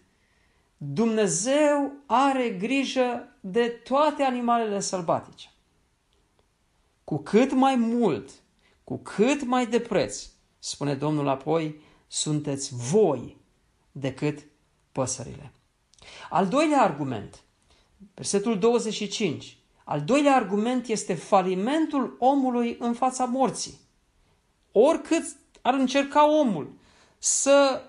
Dumnezeu 0.94 1.92
are 2.06 2.50
grijă 2.50 3.38
de 3.40 3.68
toate 3.68 4.24
animalele 4.24 4.80
sălbatice. 4.80 5.50
Cu 7.04 7.18
cât 7.18 7.52
mai 7.52 7.76
mult, 7.76 8.30
cu 8.84 8.98
cât 8.98 9.44
mai 9.44 9.68
de 9.68 9.80
preț, 9.80 10.28
spune 10.60 10.96
Domnul 10.96 11.28
apoi, 11.28 11.82
sunteți 12.08 12.76
voi 12.76 13.38
decât 13.92 14.46
păsările. 14.92 15.52
Al 16.30 16.48
doilea 16.48 16.82
argument, 16.82 17.44
versetul 18.14 18.60
25, 18.60 19.58
al 19.84 20.02
doilea 20.02 20.36
argument 20.36 20.88
este 20.88 21.14
falimentul 21.14 22.16
omului 22.20 22.78
în 22.80 22.94
fața 22.94 23.26
morții. 23.26 23.80
Oricât 24.72 25.24
ar 25.62 25.74
încerca 25.74 26.30
omul 26.30 26.74
să 27.18 27.82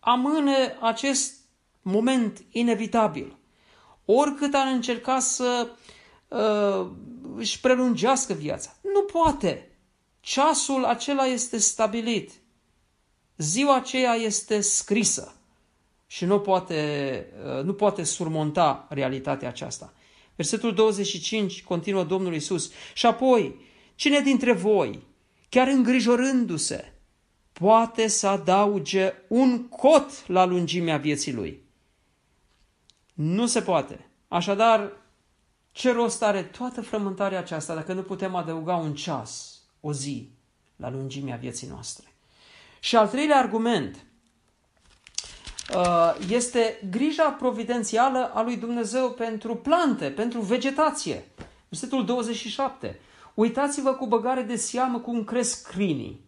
amâne 0.00 0.76
acest 0.80 1.35
moment 1.86 2.44
inevitabil, 2.50 3.36
oricât 4.04 4.54
ar 4.54 4.66
încerca 4.66 5.18
să 5.18 5.68
uh, 6.28 6.90
își 7.36 7.60
prelungească 7.60 8.32
viața. 8.32 8.76
Nu 8.94 9.02
poate. 9.02 9.70
Ceasul 10.20 10.84
acela 10.84 11.26
este 11.26 11.58
stabilit. 11.58 12.32
Ziua 13.36 13.76
aceea 13.76 14.14
este 14.14 14.60
scrisă 14.60 15.34
și 16.06 16.24
nu 16.24 16.40
poate, 16.40 17.26
uh, 17.56 17.64
nu 17.64 17.72
poate 17.72 18.02
surmonta 18.02 18.86
realitatea 18.90 19.48
aceasta. 19.48 19.92
Versetul 20.36 20.74
25 20.74 21.62
continuă 21.62 22.04
Domnul 22.04 22.34
Isus. 22.34 22.72
Și 22.94 23.06
apoi, 23.06 23.56
cine 23.94 24.20
dintre 24.20 24.52
voi, 24.52 25.02
chiar 25.48 25.68
îngrijorându-se, 25.68 26.92
poate 27.52 28.08
să 28.08 28.26
adauge 28.26 29.12
un 29.28 29.68
cot 29.68 30.28
la 30.28 30.44
lungimea 30.44 30.96
vieții 30.96 31.32
lui? 31.32 31.65
Nu 33.16 33.46
se 33.46 33.62
poate. 33.62 34.08
Așadar, 34.28 34.92
ce 35.72 35.92
rost 35.92 36.22
are 36.22 36.42
toată 36.42 36.82
frământarea 36.82 37.38
aceasta 37.38 37.74
dacă 37.74 37.92
nu 37.92 38.02
putem 38.02 38.34
adăuga 38.34 38.74
un 38.74 38.94
ceas, 38.94 39.60
o 39.80 39.92
zi, 39.92 40.30
la 40.76 40.90
lungimea 40.90 41.36
vieții 41.36 41.68
noastre? 41.68 42.12
Și 42.80 42.96
al 42.96 43.08
treilea 43.08 43.36
argument 43.36 44.04
uh, 45.76 46.14
este 46.28 46.80
grija 46.90 47.30
providențială 47.30 48.30
a 48.34 48.42
lui 48.42 48.56
Dumnezeu 48.56 49.10
pentru 49.10 49.56
plante, 49.56 50.10
pentru 50.10 50.40
vegetație. 50.40 51.24
Versetul 51.68 52.04
27. 52.04 53.00
Uitați-vă 53.34 53.94
cu 53.94 54.06
băgare 54.06 54.42
de 54.42 54.56
seamă 54.56 54.98
cum 54.98 55.24
cresc 55.24 55.68
crinii. 55.68 56.24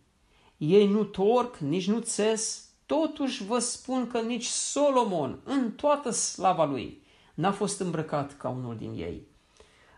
Ei 0.56 0.86
nu 0.86 1.04
torc, 1.04 1.56
nici 1.56 1.88
nu 1.88 1.98
țes, 1.98 2.67
totuși 2.88 3.44
vă 3.44 3.58
spun 3.58 4.06
că 4.06 4.20
nici 4.20 4.46
Solomon, 4.46 5.38
în 5.44 5.72
toată 5.72 6.10
slava 6.10 6.64
lui, 6.64 7.02
n-a 7.34 7.52
fost 7.52 7.80
îmbrăcat 7.80 8.36
ca 8.36 8.48
unul 8.48 8.76
din 8.76 8.92
ei. 8.92 9.26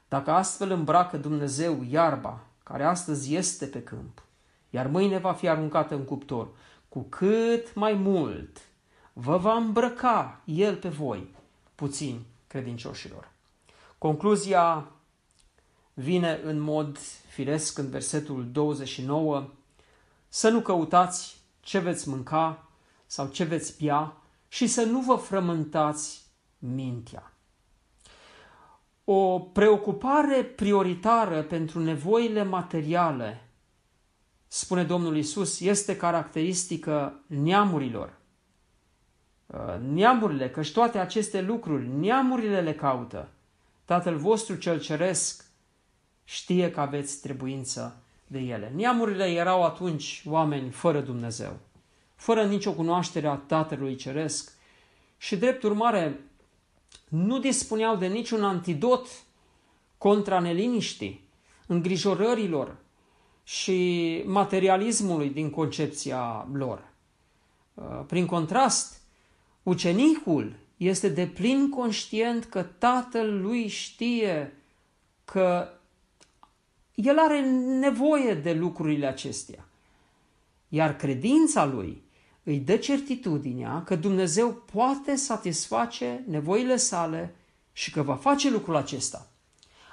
Dacă 0.08 0.30
astfel 0.30 0.70
îmbracă 0.70 1.16
Dumnezeu 1.16 1.84
iarba, 1.90 2.40
care 2.62 2.84
astăzi 2.84 3.34
este 3.34 3.66
pe 3.66 3.82
câmp, 3.82 4.22
iar 4.70 4.86
mâine 4.86 5.18
va 5.18 5.32
fi 5.32 5.48
aruncată 5.48 5.94
în 5.94 6.04
cuptor, 6.04 6.48
cu 6.88 7.00
cât 7.08 7.74
mai 7.74 7.92
mult 7.92 8.58
vă 9.12 9.36
va 9.36 9.54
îmbrăca 9.54 10.40
El 10.44 10.76
pe 10.76 10.88
voi, 10.88 11.34
puțini 11.74 12.26
credincioșilor. 12.46 13.28
Concluzia 13.98 14.86
vine 15.94 16.40
în 16.44 16.58
mod 16.58 16.98
firesc 17.28 17.78
în 17.78 17.90
versetul 17.90 18.48
29, 18.52 19.50
să 20.28 20.48
nu 20.48 20.60
căutați 20.60 21.36
ce 21.60 21.78
veți 21.78 22.08
mânca 22.08 22.69
sau 23.10 23.28
ce 23.28 23.44
veți 23.44 23.82
bea 23.82 24.16
și 24.48 24.66
să 24.66 24.82
nu 24.82 25.00
vă 25.00 25.14
frământați 25.14 26.22
mintea. 26.58 27.32
O 29.04 29.38
preocupare 29.38 30.44
prioritară 30.44 31.42
pentru 31.42 31.78
nevoile 31.78 32.42
materiale, 32.42 33.48
spune 34.46 34.84
Domnul 34.84 35.16
Isus, 35.16 35.60
este 35.60 35.96
caracteristică 35.96 37.20
neamurilor. 37.26 38.18
Uh, 39.46 39.58
neamurile, 39.92 40.50
căci 40.50 40.72
toate 40.72 40.98
aceste 40.98 41.40
lucruri, 41.40 41.88
neamurile 41.88 42.60
le 42.60 42.74
caută. 42.74 43.28
Tatăl 43.84 44.16
vostru 44.16 44.54
cel 44.54 44.80
ceresc 44.80 45.44
știe 46.24 46.70
că 46.70 46.80
aveți 46.80 47.20
trebuință 47.20 47.96
de 48.26 48.38
ele. 48.38 48.72
Neamurile 48.76 49.24
erau 49.24 49.64
atunci 49.64 50.22
oameni 50.26 50.70
fără 50.70 51.00
Dumnezeu, 51.00 51.56
fără 52.20 52.44
nicio 52.44 52.72
cunoaștere 52.72 53.26
a 53.26 53.34
Tatălui 53.34 53.96
Ceresc 53.96 54.52
și, 55.16 55.36
drept 55.36 55.62
urmare, 55.62 56.20
nu 57.08 57.38
dispuneau 57.38 57.96
de 57.96 58.06
niciun 58.06 58.44
antidot 58.44 59.08
contra 59.98 60.40
neliniștii, 60.40 61.24
îngrijorărilor 61.66 62.76
și 63.44 64.22
materialismului 64.26 65.28
din 65.28 65.50
concepția 65.50 66.48
lor. 66.52 66.88
Uh, 67.74 67.84
prin 68.06 68.26
contrast, 68.26 69.00
ucenicul 69.62 70.56
este 70.76 71.08
de 71.08 71.26
plin 71.26 71.68
conștient 71.68 72.44
că 72.44 72.62
tatăl 72.62 73.40
lui 73.40 73.68
știe 73.68 74.56
că 75.24 75.68
el 76.94 77.18
are 77.18 77.40
nevoie 77.80 78.34
de 78.34 78.52
lucrurile 78.52 79.06
acestea. 79.06 79.64
Iar 80.68 80.96
credința 80.96 81.64
lui 81.64 82.08
îi 82.42 82.58
dă 82.58 82.76
certitudinea 82.76 83.82
că 83.82 83.96
Dumnezeu 83.96 84.52
poate 84.72 85.14
satisface 85.14 86.24
nevoile 86.26 86.76
sale 86.76 87.34
și 87.72 87.90
că 87.90 88.02
va 88.02 88.14
face 88.14 88.50
lucrul 88.50 88.76
acesta. 88.76 89.28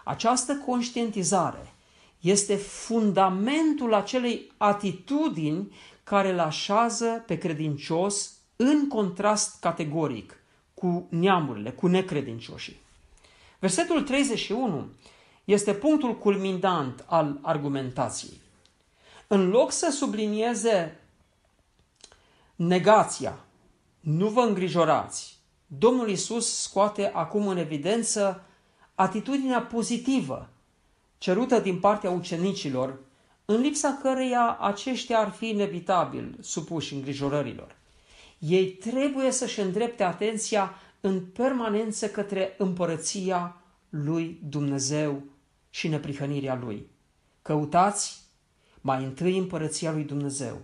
Această 0.04 0.56
conștientizare 0.56 1.74
este 2.20 2.56
fundamentul 2.56 3.94
acelei 3.94 4.52
atitudini 4.58 5.76
care 6.04 6.32
îl 6.32 6.40
așează 6.40 7.24
pe 7.26 7.38
credincios 7.38 8.38
în 8.56 8.88
contrast 8.88 9.60
categoric 9.60 10.40
cu 10.74 11.08
neamurile, 11.10 11.72
cu 11.72 11.88
necredincioșii. 11.88 12.78
Versetul 13.60 14.02
31 14.02 14.88
este 15.44 15.74
punctul 15.74 16.18
culminant 16.18 17.06
al 17.08 17.40
argumentației. 17.42 18.42
În 19.28 19.50
loc 19.50 19.72
să 19.72 19.90
sublinieze 19.92 21.00
negația, 22.58 23.40
nu 24.00 24.28
vă 24.30 24.42
îngrijorați, 24.42 25.38
Domnul 25.68 26.10
Isus 26.10 26.62
scoate 26.62 27.12
acum 27.14 27.48
în 27.48 27.58
evidență 27.58 28.44
atitudinea 28.96 29.62
pozitivă 29.62 30.50
cerută 31.18 31.60
din 31.60 31.80
partea 31.80 32.10
ucenicilor, 32.10 33.00
în 33.46 33.62
lipsa 33.62 34.00
căreia 34.02 34.58
aceștia 34.60 35.20
ar 35.20 35.30
fi 35.30 35.50
inevitabil 35.50 36.38
supuși 36.42 36.94
îngrijorărilor. 36.94 37.76
Ei 38.40 38.68
trebuie 38.68 39.32
să-și 39.32 39.60
îndrepte 39.60 40.04
atenția 40.04 40.74
în 41.02 41.26
permanență 41.26 42.08
către 42.10 42.56
împărăția 42.58 43.56
lui 43.90 44.40
Dumnezeu 44.50 45.24
și 45.70 45.88
neprihănirea 45.88 46.56
Lui. 46.56 46.88
Căutați 47.42 48.22
mai 48.82 49.04
întâi 49.04 49.38
împărăția 49.38 49.92
lui 49.92 50.04
Dumnezeu 50.04 50.62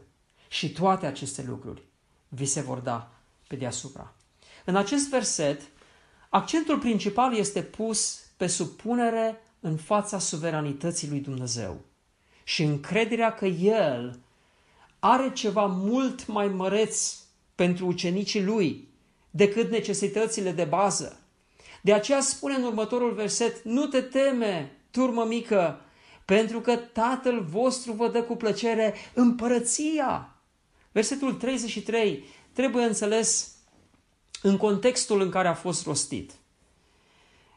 și 0.54 0.72
toate 0.72 1.06
aceste 1.06 1.46
lucruri 1.48 1.82
vi 2.28 2.46
se 2.46 2.62
vor 2.62 2.78
da 2.78 3.12
pe 3.48 3.56
deasupra. 3.56 4.14
În 4.66 4.76
acest 4.76 5.10
verset, 5.10 5.62
accentul 6.30 6.80
principal 6.80 7.36
este 7.36 7.62
pus 7.62 8.20
pe 8.38 8.48
supunere 8.48 9.42
în 9.60 9.78
fața 9.78 10.20
suveranității 10.20 11.10
lui 11.10 11.20
Dumnezeu 11.20 11.82
și 12.44 12.64
încrederea 12.64 13.34
că 13.34 13.46
El 13.46 14.20
are 15.00 15.32
ceva 15.32 15.66
mult 15.66 16.28
mai 16.28 16.48
măreț 16.48 17.16
pentru 17.56 17.86
ucenicii 17.86 18.44
lui 18.44 18.88
decât 19.30 19.70
necesitățile 19.70 20.52
de 20.52 20.64
bază. 20.64 21.20
De 21.82 21.94
aceea 21.94 22.22
spune 22.22 22.56
în 22.56 22.64
următorul 22.64 23.14
verset, 23.14 23.64
nu 23.64 23.86
te 23.86 24.02
teme, 24.02 24.78
turmă 24.92 25.26
mică, 25.26 25.82
pentru 26.26 26.62
că 26.62 26.76
Tatăl 26.76 27.42
vostru 27.42 27.92
vă 27.92 28.10
dă 28.10 28.24
cu 28.24 28.36
plăcere 28.36 28.94
împărăția. 29.14 30.33
Versetul 30.94 31.34
33 31.34 32.24
trebuie 32.54 32.84
înțeles 32.84 33.56
în 34.42 34.58
contextul 34.58 35.22
în 35.22 35.30
care 35.30 35.48
a 35.48 35.54
fost 35.54 35.86
rostit. 35.86 36.32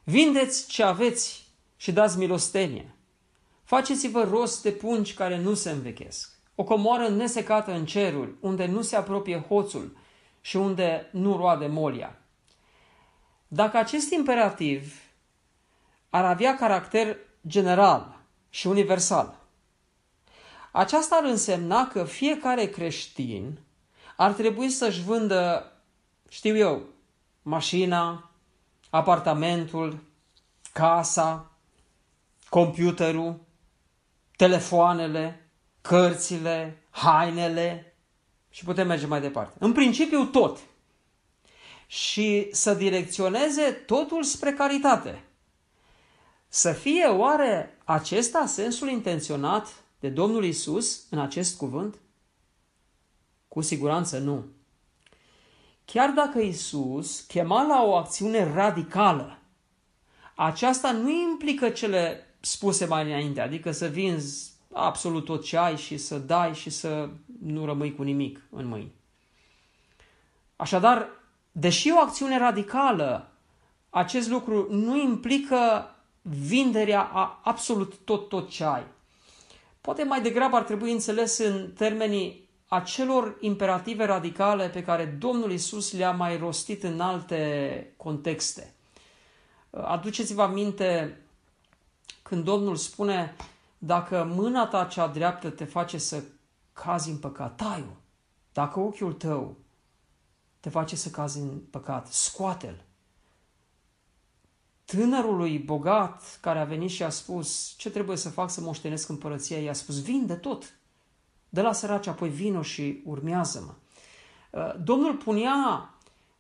Vindeți 0.05 0.66
ce 0.68 0.83
aveți 0.83 1.44
și 1.77 1.92
dați 1.92 2.18
milostenie. 2.18 2.94
Faceți-vă 3.64 4.22
rost 4.22 4.62
de 4.62 4.70
pungi 4.72 5.14
care 5.14 5.38
nu 5.38 5.55
se 5.55 5.70
învechesc, 5.70 6.31
o 6.55 6.64
comoară 6.64 7.09
nesecată 7.09 7.72
în 7.72 7.87
ceruri, 7.87 8.35
unde 8.40 8.66
nu 8.66 8.83
se 8.83 8.96
apropie 8.96 9.38
hoțul 9.49 9.96
și 10.40 10.57
unde 10.57 11.09
nu 11.12 11.37
roade 11.37 11.66
molia. 11.66 12.18
Dacă 13.49 13.77
acest 13.77 14.11
imperativ 14.12 14.94
ar 16.11 16.25
avea 16.25 16.57
caracter 16.57 17.16
general 17.46 18.20
și 18.51 18.66
universal. 18.66 19.45
Aceasta 20.76 21.16
ar 21.16 21.24
însemna 21.24 21.88
că 21.88 22.04
fiecare 22.04 22.66
creștin 22.66 23.58
ar 24.16 24.32
trebui 24.32 24.68
să-și 24.68 25.02
vândă, 25.02 25.72
știu 26.28 26.56
eu, 26.56 26.82
mașina, 27.42 28.30
apartamentul, 28.90 29.98
casa, 30.72 31.52
computerul, 32.48 33.40
telefoanele, 34.36 35.50
cărțile, 35.80 36.82
hainele 36.90 37.94
și 38.50 38.64
putem 38.64 38.86
merge 38.86 39.06
mai 39.06 39.20
departe. 39.20 39.56
În 39.58 39.72
principiu 39.72 40.24
tot. 40.24 40.58
Și 41.86 42.48
să 42.52 42.74
direcționeze 42.74 43.70
totul 43.70 44.22
spre 44.22 44.52
caritate. 44.52 45.24
Să 46.48 46.72
fie 46.72 47.06
oare 47.06 47.78
acesta 47.84 48.46
sensul 48.46 48.88
intenționat 48.88 49.84
de 50.00 50.09
Domnul 50.09 50.44
Isus 50.44 51.06
în 51.11 51.18
acest 51.18 51.56
cuvânt? 51.56 51.98
Cu 53.48 53.61
siguranță 53.61 54.18
nu. 54.18 54.44
Chiar 55.85 56.11
dacă 56.11 56.38
Isus 56.38 57.20
chema 57.20 57.62
la 57.62 57.82
o 57.82 57.94
acțiune 57.94 58.52
radicală, 58.52 59.38
Aceasta 60.38 60.92
nu 60.92 61.11
implică 61.11 61.68
cele 61.68 62.26
spuse 62.40 62.85
mai 62.87 63.04
înainte, 63.04 63.40
adică 63.40 63.70
să 63.70 63.87
vinzi 63.87 64.52
absolut 64.72 65.24
tot 65.24 65.44
ce 65.44 65.56
ai 65.56 65.76
și 65.76 65.96
să 65.96 66.18
dai 66.18 66.54
și 66.54 66.70
să 66.70 67.09
nu 67.42 67.64
rămâi 67.64 67.94
cu 67.94 68.02
nimic 68.02 68.40
în 68.50 68.66
mâini. 68.66 68.92
Așadar, 70.56 71.09
deși 71.52 71.90
o 71.90 71.98
acțiune 71.98 72.38
radicală, 72.38 73.32
acest 73.90 74.28
lucru 74.28 74.66
nu 74.70 75.00
implică 75.00 75.94
vinderea 76.22 77.02
a 77.02 77.40
absolut 77.44 77.94
tot 78.04 78.28
tot 78.28 78.48
ce 78.48 78.64
ai. 78.64 78.85
Poate 79.87 80.05
mai 80.05 80.22
degrabă 80.22 80.57
ar 80.57 80.62
trebui 80.62 80.92
înțeles 80.92 81.38
în 81.38 81.72
termenii 81.72 82.49
acelor 82.68 83.37
imperative 83.40 84.05
radicale 84.05 84.68
pe 84.68 84.83
care 84.83 85.05
Domnul 85.05 85.53
Isus 85.53 85.92
le-a 85.92 86.11
mai 86.11 86.38
rostit 86.38 86.83
în 86.83 87.01
alte 87.01 87.92
contexte. 87.96 88.75
Aduceți-vă 89.70 90.42
aminte 90.42 91.20
când 92.22 92.44
Domnul 92.44 92.77
spune 92.77 93.37
dacă 93.79 94.25
mâna 94.35 94.66
ta 94.66 94.85
cea 94.85 95.07
dreaptă 95.07 95.51
te 95.51 95.64
face 95.64 95.99
să 95.99 96.22
cazi 96.72 97.11
în 97.11 97.18
păcat, 97.18 97.57
tai-o. 97.57 97.96
Dacă 98.53 98.81
ochiul 98.81 99.12
tău 99.12 99.57
te 100.61 100.68
face 100.68 100.96
să 100.96 101.11
cazi 101.11 101.38
în 101.38 101.59
păcat, 101.70 102.07
scoate-l. 102.07 102.85
Tânărului 104.87 105.59
bogat 105.59 106.38
care 106.40 106.59
a 106.59 106.64
venit 106.64 106.90
și 106.90 107.03
a 107.03 107.09
spus 107.09 107.75
ce 107.77 107.90
trebuie 107.90 108.16
să 108.16 108.29
fac 108.29 108.51
să 108.51 108.61
moștenesc 108.61 109.09
împărăția, 109.09 109.59
i-a 109.59 109.72
spus 109.72 110.03
vinde 110.03 110.35
tot, 110.35 110.75
de 111.49 111.61
la 111.61 111.72
săraci, 111.72 112.07
apoi 112.07 112.29
vino 112.29 112.62
și 112.62 113.03
urmează-mă. 113.05 113.75
Uh, 114.61 114.75
Domnul 114.85 115.14
punea 115.14 115.90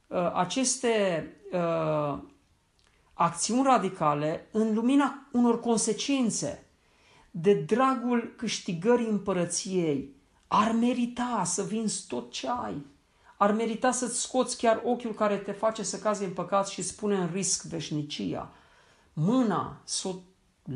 uh, 0.06 0.32
aceste 0.34 1.26
uh, 1.52 2.18
acțiuni 3.14 3.62
radicale 3.62 4.48
în 4.52 4.74
lumina 4.74 5.26
unor 5.32 5.60
consecințe 5.60 6.66
de 7.30 7.54
dragul 7.54 8.34
câștigării 8.36 9.08
împărăției. 9.08 10.14
Ar 10.46 10.72
merita 10.72 11.42
să 11.44 11.62
vinzi 11.62 12.06
tot 12.06 12.30
ce 12.30 12.48
ai. 12.48 12.86
Ar 13.36 13.52
merita 13.52 13.90
să-ți 13.90 14.20
scoți 14.20 14.56
chiar 14.56 14.82
ochiul 14.84 15.14
care 15.14 15.36
te 15.36 15.52
face 15.52 15.82
să 15.82 15.98
cazi 15.98 16.24
în 16.24 16.32
păcat 16.32 16.68
și 16.68 16.82
spune 16.82 17.16
în 17.16 17.30
risc 17.32 17.62
veșnicia. 17.64 18.52
Mâna 19.12 19.80
să 19.84 20.08
o 20.08 20.14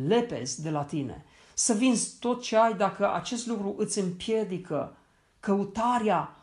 lepezi 0.06 0.62
de 0.62 0.70
la 0.70 0.84
tine. 0.84 1.24
Să 1.54 1.72
vinzi 1.72 2.18
tot 2.18 2.42
ce 2.42 2.56
ai 2.56 2.74
dacă 2.74 3.14
acest 3.14 3.46
lucru 3.46 3.74
îți 3.78 3.98
împiedică 3.98 4.96
căutarea 5.40 6.36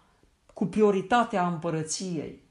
cu 0.53 0.65
prioritatea 0.65 1.47
împărăției. 1.47 2.43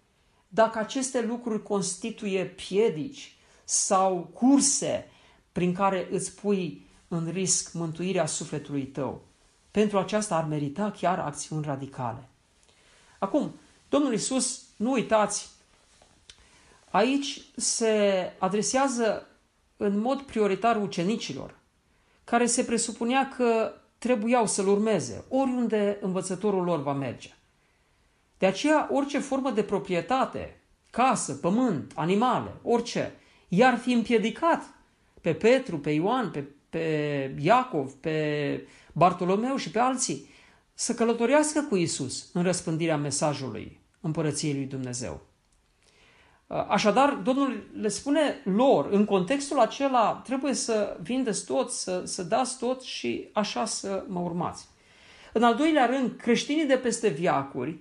Dacă 0.48 0.78
aceste 0.78 1.22
lucruri 1.22 1.62
constituie 1.62 2.44
piedici 2.44 3.36
sau 3.64 4.30
curse 4.32 5.10
prin 5.52 5.74
care 5.74 6.08
îți 6.10 6.34
pui 6.34 6.86
în 7.08 7.30
risc 7.32 7.72
mântuirea 7.72 8.26
sufletului 8.26 8.86
tău. 8.86 9.22
Pentru 9.70 9.98
aceasta 9.98 10.36
ar 10.36 10.44
merita 10.44 10.90
chiar 10.90 11.18
acțiuni 11.18 11.64
radicale. 11.64 12.28
Acum, 13.18 13.54
Domnul 13.88 14.12
Isus, 14.12 14.62
nu 14.76 14.90
uitați, 14.90 15.48
aici 16.90 17.42
se 17.56 18.32
adresează 18.38 19.26
în 19.76 19.98
mod 19.98 20.20
prioritar 20.20 20.82
ucenicilor, 20.82 21.54
care 22.24 22.46
se 22.46 22.64
presupunea 22.64 23.28
că 23.36 23.72
trebuiau 23.98 24.46
să-l 24.46 24.68
urmeze, 24.68 25.24
oriunde 25.28 25.98
învățătorul 26.00 26.64
lor 26.64 26.82
va 26.82 26.92
merge. 26.92 27.34
De 28.38 28.46
aceea, 28.46 28.88
orice 28.92 29.18
formă 29.18 29.50
de 29.50 29.62
proprietate, 29.62 30.60
casă, 30.90 31.34
pământ, 31.34 31.92
animale, 31.94 32.54
orice, 32.62 33.14
i-ar 33.48 33.78
fi 33.78 33.92
împiedicat 33.92 34.62
pe 35.20 35.34
Petru, 35.34 35.78
pe 35.78 35.90
Ioan, 35.90 36.30
pe, 36.30 36.44
pe 36.70 37.34
Iacov, 37.40 37.92
pe 37.92 38.68
Bartolomeu 38.92 39.56
și 39.56 39.70
pe 39.70 39.78
alții 39.78 40.28
să 40.78 40.94
călătorească 40.94 41.62
cu 41.62 41.76
Isus 41.76 42.28
în 42.32 42.42
răspândirea 42.42 42.96
mesajului 42.96 43.80
împărăției 44.00 44.54
lui 44.54 44.64
Dumnezeu. 44.64 45.20
Așadar, 46.46 47.12
Domnul 47.12 47.70
le 47.80 47.88
spune 47.88 48.40
lor, 48.44 48.88
în 48.90 49.04
contextul 49.04 49.58
acela, 49.58 50.22
trebuie 50.24 50.54
să 50.54 50.96
vindeți 51.02 51.44
tot, 51.44 51.70
să, 51.70 52.02
să 52.04 52.22
dați 52.22 52.58
tot 52.58 52.82
și 52.82 53.28
așa 53.32 53.64
să 53.64 54.04
mă 54.08 54.20
urmați. 54.20 54.68
În 55.32 55.42
al 55.42 55.54
doilea 55.54 55.86
rând, 55.86 56.16
creștinii 56.16 56.66
de 56.66 56.76
peste 56.76 57.08
viacuri, 57.08 57.78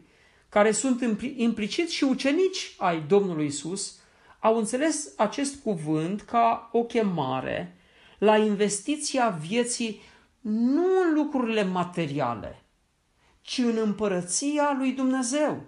care 0.49 0.71
sunt 0.71 1.19
implicit 1.35 1.89
și 1.89 2.03
ucenici 2.03 2.75
ai 2.77 3.03
Domnului 3.07 3.45
Isus, 3.45 3.99
au 4.39 4.57
înțeles 4.57 5.13
acest 5.17 5.61
cuvânt 5.63 6.21
ca 6.21 6.69
o 6.71 6.83
chemare 6.83 7.77
la 8.17 8.37
investiția 8.37 9.29
vieții 9.29 10.01
nu 10.41 10.85
în 11.07 11.13
lucrurile 11.13 11.63
materiale, 11.63 12.64
ci 13.45 13.57
în 13.57 13.77
împărăția 13.77 14.75
lui 14.77 14.91
Dumnezeu. 14.91 15.61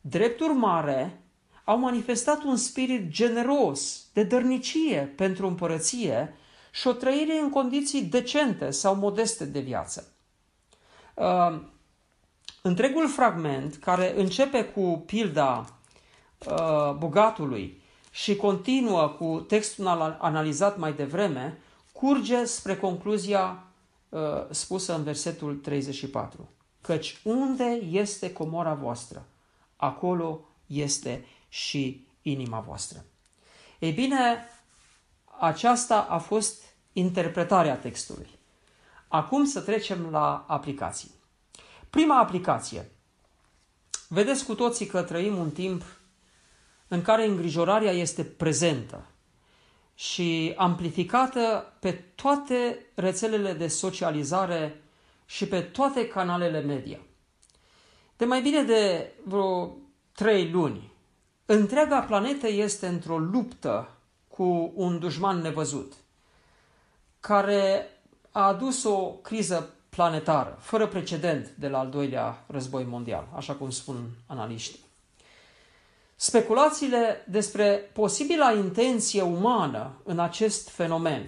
Drept 0.00 0.40
urmare, 0.40 1.22
au 1.64 1.78
manifestat 1.78 2.42
un 2.42 2.56
spirit 2.56 3.08
generos, 3.08 4.06
de 4.12 4.22
dărnicie 4.22 5.12
pentru 5.16 5.46
împărăție 5.46 6.34
și 6.72 6.86
o 6.86 6.92
trăire 6.92 7.38
în 7.38 7.50
condiții 7.50 8.02
decente 8.02 8.70
sau 8.70 8.94
modeste 8.94 9.44
de 9.44 9.60
viață. 9.60 10.12
Uh, 11.14 11.60
întregul 12.62 13.08
fragment, 13.08 13.76
care 13.76 14.20
începe 14.20 14.64
cu 14.64 15.02
pilda 15.06 15.78
uh, 16.46 16.94
bogatului 16.98 17.82
și 18.10 18.36
continuă 18.36 19.08
cu 19.08 19.44
textul 19.48 19.86
analizat 20.20 20.78
mai 20.78 20.92
devreme, 20.92 21.58
curge 21.92 22.44
spre 22.44 22.76
concluzia 22.76 23.64
uh, 24.08 24.20
spusă 24.50 24.94
în 24.94 25.02
versetul 25.02 25.54
34. 25.54 26.48
Căci 26.80 27.20
unde 27.24 27.64
este 27.90 28.32
comora 28.32 28.74
voastră, 28.74 29.26
acolo 29.76 30.48
este 30.66 31.26
și 31.48 32.06
inima 32.22 32.60
voastră. 32.60 33.04
Ei 33.78 33.92
bine, 33.92 34.48
aceasta 35.40 36.00
a 36.02 36.18
fost 36.18 36.62
interpretarea 36.92 37.76
textului. 37.76 38.28
Acum 39.08 39.44
să 39.44 39.60
trecem 39.60 40.10
la 40.10 40.44
aplicații. 40.48 41.10
Prima 41.90 42.18
aplicație. 42.18 42.90
Vedeți 44.08 44.44
cu 44.44 44.54
toții 44.54 44.86
că 44.86 45.02
trăim 45.02 45.36
un 45.36 45.50
timp 45.50 45.82
în 46.88 47.02
care 47.02 47.26
îngrijorarea 47.26 47.92
este 47.92 48.24
prezentă 48.24 49.06
și 49.94 50.54
amplificată 50.56 51.72
pe 51.80 51.92
toate 51.92 52.86
rețelele 52.94 53.52
de 53.52 53.68
socializare 53.68 54.82
și 55.30 55.46
pe 55.46 55.60
toate 55.60 56.08
canalele 56.08 56.60
media. 56.60 56.98
De 58.16 58.24
mai 58.24 58.42
bine 58.42 58.62
de 58.62 59.12
vreo 59.24 59.76
trei 60.12 60.50
luni, 60.50 60.92
întreaga 61.46 62.00
planetă 62.00 62.48
este 62.48 62.86
într-o 62.86 63.18
luptă 63.18 63.88
cu 64.28 64.72
un 64.74 64.98
dușman 64.98 65.38
nevăzut, 65.38 65.92
care 67.20 67.88
a 68.30 68.46
adus 68.46 68.84
o 68.84 69.10
criză 69.12 69.74
planetară, 69.88 70.58
fără 70.60 70.86
precedent 70.86 71.48
de 71.58 71.68
la 71.68 71.78
al 71.78 71.88
doilea 71.90 72.44
război 72.46 72.84
mondial, 72.84 73.28
așa 73.34 73.54
cum 73.54 73.70
spun 73.70 74.08
analiștii. 74.26 74.84
Speculațiile 76.16 77.24
despre 77.28 77.90
posibila 77.92 78.52
intenție 78.52 79.22
umană 79.22 79.92
în 80.04 80.18
acest 80.18 80.68
fenomen 80.68 81.22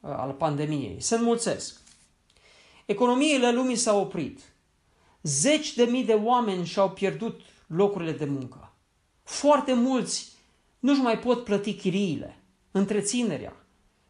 uh, 0.00 0.10
al 0.10 0.30
pandemiei 0.30 1.00
se 1.00 1.14
înmulțesc. 1.14 1.81
Economiile 2.92 3.52
lumii 3.52 3.76
s-au 3.76 4.00
oprit. 4.00 4.40
Zeci 5.22 5.74
de 5.74 5.84
mii 5.84 6.04
de 6.04 6.12
oameni 6.12 6.64
și-au 6.64 6.90
pierdut 6.90 7.40
locurile 7.66 8.12
de 8.12 8.24
muncă. 8.24 8.72
Foarte 9.22 9.72
mulți 9.72 10.32
nu-și 10.78 11.00
mai 11.00 11.18
pot 11.18 11.44
plăti 11.44 11.74
chiriile, 11.74 12.42
întreținerea 12.70 13.56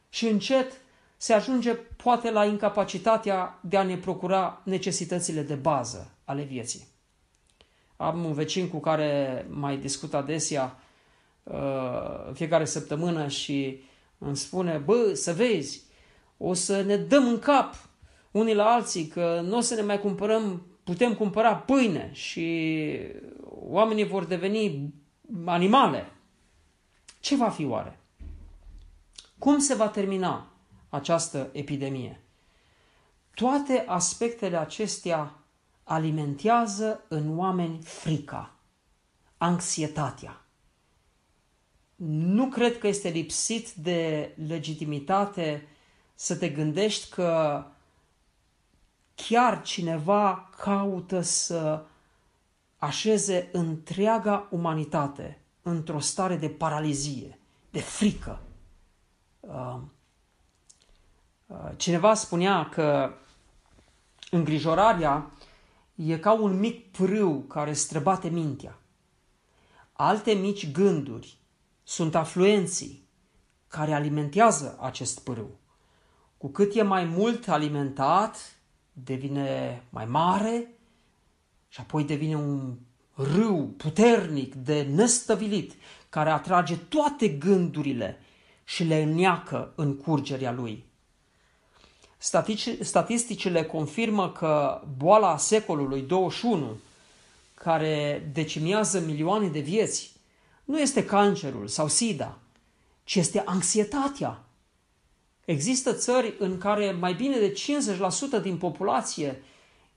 și 0.09 0.27
încet 0.29 0.73
se 1.17 1.33
ajunge 1.33 1.75
poate 1.75 2.31
la 2.31 2.45
incapacitatea 2.45 3.59
de 3.61 3.77
a 3.77 3.83
ne 3.83 3.97
procura 3.97 4.61
necesitățile 4.65 5.43
de 5.43 5.55
bază 5.55 6.11
ale 6.25 6.43
vieții. 6.43 6.87
Am 7.97 8.25
un 8.25 8.33
vecin 8.33 8.69
cu 8.69 8.79
care 8.79 9.47
mai 9.51 9.77
discut 9.77 10.15
adesea 10.15 10.79
uh, 11.43 12.33
fiecare 12.33 12.65
săptămână 12.65 13.29
și 13.29 13.83
îmi 14.19 14.37
spune, 14.37 14.77
bă, 14.77 15.15
să 15.15 15.33
vezi, 15.33 15.83
o 16.37 16.55
să 16.55 16.83
ne 16.83 16.97
dăm 16.97 17.27
în 17.27 17.39
cap 17.39 17.75
unii 18.33 18.55
la 18.55 18.65
alții 18.65 19.07
că 19.07 19.41
nu 19.45 19.57
o 19.57 19.61
să 19.61 19.75
ne 19.75 19.83
mai 19.83 20.01
cumpărăm, 20.01 20.67
putem 20.85 21.15
cumpăra 21.15 21.57
pâine 21.57 22.11
și 22.13 22.99
oamenii 23.51 24.07
vor 24.07 24.25
deveni 24.25 24.95
animale. 25.45 26.13
Ce 27.21 27.37
va 27.37 27.49
fi 27.49 27.65
oare? 27.65 27.99
Cum 29.39 29.59
se 29.59 29.75
va 29.75 29.89
termina 29.89 30.47
această 30.89 31.51
epidemie? 31.53 32.21
Toate 33.35 33.85
aspectele 33.87 34.57
acestea 34.57 35.35
alimentează 35.85 37.05
în 37.09 37.39
oameni 37.39 37.79
frica, 37.83 38.55
anxietatea. 39.37 40.45
nu 41.97 42.49
cred 42.49 42.79
că 42.79 42.87
este 42.87 43.09
lipsit 43.09 43.73
de 43.73 44.33
legitimitate 44.47 45.69
să 46.15 46.37
te 46.37 46.49
gândești 46.49 47.11
că 47.11 47.65
chiar 49.15 49.63
cineva 49.63 50.51
caută 50.57 51.21
să 51.21 51.85
așeze 52.79 53.49
întreaga 53.53 54.49
umanitate 54.51 55.41
într-o 55.63 55.99
stare 55.99 56.37
de 56.37 56.49
paralizie, 56.49 57.39
de 57.71 57.81
frică. 57.81 58.41
Uh, 59.41 59.77
uh, 61.47 61.57
cineva 61.77 62.15
spunea 62.15 62.69
că 62.69 63.13
îngrijorarea 64.31 65.31
e 65.95 66.19
ca 66.19 66.33
un 66.33 66.59
mic 66.59 66.91
prâu 66.91 67.39
care 67.41 67.73
străbate 67.73 68.29
mintea. 68.29 68.79
Alte 69.93 70.33
mici 70.33 70.73
gânduri 70.73 71.39
sunt 71.83 72.15
afluenții 72.15 73.09
care 73.69 73.93
alimentează 73.93 74.79
acest 74.81 75.21
pârâu. 75.21 75.59
Cu 76.39 76.49
cât 76.49 76.75
e 76.75 76.83
mai 76.83 77.05
mult 77.05 77.49
alimentat, 77.49 78.57
devine 78.93 79.83
mai 79.91 80.05
mare 80.05 80.73
și 81.69 81.81
apoi 81.81 82.05
devine 82.05 82.37
un 82.37 82.75
râu 83.15 83.75
puternic 83.77 84.55
de 84.55 84.83
nestăvilit 84.83 85.73
care 86.09 86.31
atrage 86.31 86.77
toate 86.77 87.29
gândurile 87.29 88.21
și 88.65 88.85
le 88.85 89.03
înneacă 89.03 89.73
în 89.77 89.97
curgerea 89.97 90.53
lui. 90.53 90.85
Statisticile 92.81 93.65
confirmă 93.65 94.31
că 94.31 94.83
boala 94.97 95.37
secolului 95.37 96.03
21, 96.03 96.77
care 97.55 98.31
decimează 98.33 99.01
milioane 99.01 99.49
de 99.49 99.61
vieți, 99.61 100.13
nu 100.65 100.81
este 100.81 101.05
cancerul 101.05 101.67
sau 101.67 101.89
sida, 101.89 102.39
ci 103.05 103.15
este 103.15 103.43
anxietatea. 103.47 104.45
Există 105.45 105.93
țări 105.93 106.35
în 106.39 106.59
care 106.59 106.93
mai 106.93 107.15
bine 107.15 107.39
de 107.39 107.53
50% 108.39 108.43
din 108.43 108.57
populație 108.57 109.43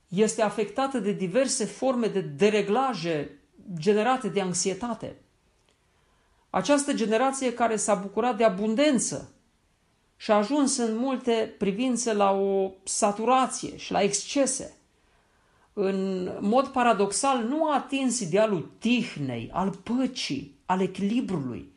este 0.08 0.42
afectată 0.42 0.98
de 0.98 1.12
diverse 1.12 1.64
forme 1.64 2.06
de 2.06 2.20
dereglaje 2.20 3.38
generate 3.78 4.28
de 4.28 4.40
anxietate. 4.40 5.16
Această 6.50 6.92
generație 6.92 7.54
care 7.54 7.76
s-a 7.76 7.94
bucurat 7.94 8.36
de 8.36 8.44
abundență 8.44 9.30
și 10.16 10.30
a 10.30 10.34
ajuns 10.34 10.76
în 10.76 10.96
multe 10.96 11.54
privințe 11.58 12.12
la 12.12 12.30
o 12.30 12.70
saturație 12.84 13.76
și 13.76 13.92
la 13.92 14.02
excese, 14.02 14.76
în 15.72 16.30
mod 16.40 16.66
paradoxal 16.66 17.44
nu 17.44 17.70
a 17.70 17.74
atins 17.74 18.20
idealul 18.20 18.70
tihnei, 18.78 19.50
al 19.52 19.70
păcii, 19.70 20.54
al 20.66 20.80
echilibrului, 20.80 21.72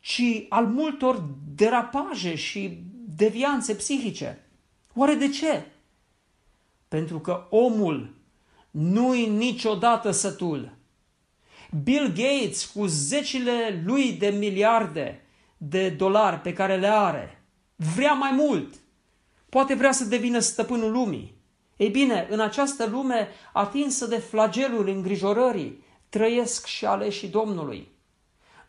ci 0.00 0.22
al 0.48 0.66
multor 0.66 1.24
derapaje 1.54 2.34
și 2.34 2.82
devianțe 3.18 3.74
psihice. 3.74 4.46
Oare 4.94 5.14
de 5.14 5.28
ce? 5.28 5.66
Pentru 6.88 7.18
că 7.18 7.46
omul 7.50 8.14
nu-i 8.70 9.26
niciodată 9.26 10.10
sătul. 10.10 10.76
Bill 11.82 12.06
Gates, 12.06 12.64
cu 12.64 12.86
zecile 12.86 13.82
lui 13.84 14.12
de 14.12 14.28
miliarde 14.28 15.26
de 15.56 15.88
dolari 15.88 16.40
pe 16.40 16.52
care 16.52 16.76
le 16.76 16.86
are, 16.86 17.44
vrea 17.76 18.12
mai 18.12 18.30
mult. 18.30 18.74
Poate 19.48 19.74
vrea 19.74 19.92
să 19.92 20.04
devină 20.04 20.38
stăpânul 20.38 20.92
lumii. 20.92 21.34
Ei 21.76 21.88
bine, 21.88 22.26
în 22.30 22.40
această 22.40 22.86
lume 22.86 23.28
atinsă 23.52 24.06
de 24.06 24.18
flagelul 24.18 24.88
îngrijorării, 24.88 25.84
trăiesc 26.08 26.66
și 26.66 26.86
aleșii 26.86 27.28
Domnului. 27.28 27.88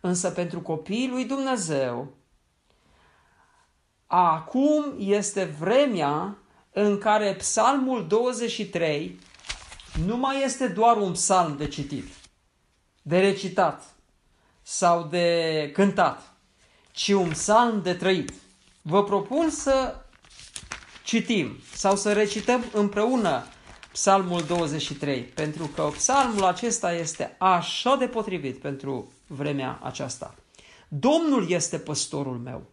Însă 0.02 0.30
pentru 0.30 0.62
copiii 0.62 1.10
lui 1.10 1.26
Dumnezeu, 1.26 2.18
acum 4.12 4.95
este 4.98 5.43
vremea 5.43 6.38
în 6.72 6.98
care 6.98 7.36
Psalmul 7.36 8.08
23 8.08 9.19
nu 10.06 10.17
mai 10.17 10.43
este 10.43 10.67
doar 10.67 10.98
un 10.98 11.12
psalm 11.12 11.58
de 11.58 11.67
citit, 11.67 12.08
de 13.02 13.19
recitat 13.19 13.84
sau 14.62 15.04
de 15.04 15.69
cântat, 15.74 16.34
ci 16.91 17.08
un 17.08 17.30
psalm 17.30 17.82
de 17.82 17.93
trăit. 17.93 18.34
Vă 18.82 19.04
propun 19.04 19.50
să 19.50 19.95
citim 21.04 21.58
sau 21.74 21.95
să 21.95 22.13
recităm 22.13 22.63
împreună 22.74 23.43
Psalmul 23.91 24.41
23, 24.43 25.22
pentru 25.22 25.65
că 25.76 25.82
psalmul 25.82 26.43
acesta 26.43 26.93
este 26.93 27.36
așa 27.39 27.95
de 27.95 28.08
potrivit 28.08 28.60
pentru 28.60 29.12
vremea 29.28 29.80
aceasta. 29.84 30.36
Domnul 30.88 31.50
este 31.52 31.78
păstorul 31.80 32.38
meu. 32.38 32.63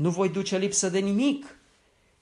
Nu 0.00 0.10
voi 0.10 0.28
duce 0.28 0.58
lipsă 0.58 0.88
de 0.88 0.98
nimic. 0.98 1.58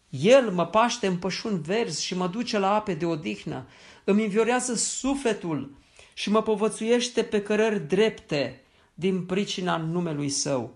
El 0.08 0.50
mă 0.50 0.66
paște 0.66 1.06
în 1.06 1.16
pășuni 1.16 1.62
verzi 1.62 2.04
și 2.04 2.14
mă 2.14 2.26
duce 2.26 2.58
la 2.58 2.74
ape 2.74 2.94
de 2.94 3.06
odihnă. 3.06 3.66
Îmi 4.04 4.22
înviorează 4.22 4.74
sufletul 4.74 5.76
și 6.14 6.30
mă 6.30 6.42
povățuiește 6.42 7.22
pe 7.22 7.42
cărări 7.42 7.80
drepte 7.80 8.62
din 8.94 9.26
pricina 9.26 9.76
numelui 9.76 10.28
său. 10.28 10.74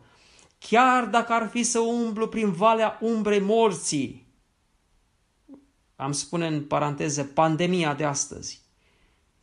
Chiar 0.58 1.06
dacă 1.06 1.32
ar 1.32 1.48
fi 1.48 1.62
să 1.62 1.78
umblu 1.78 2.28
prin 2.28 2.52
valea 2.52 2.98
umbrei 3.00 3.40
morții, 3.40 4.26
am 5.96 6.12
spune 6.12 6.46
în 6.46 6.64
paranteză, 6.64 7.24
pandemia 7.24 7.94
de 7.94 8.04
astăzi, 8.04 8.60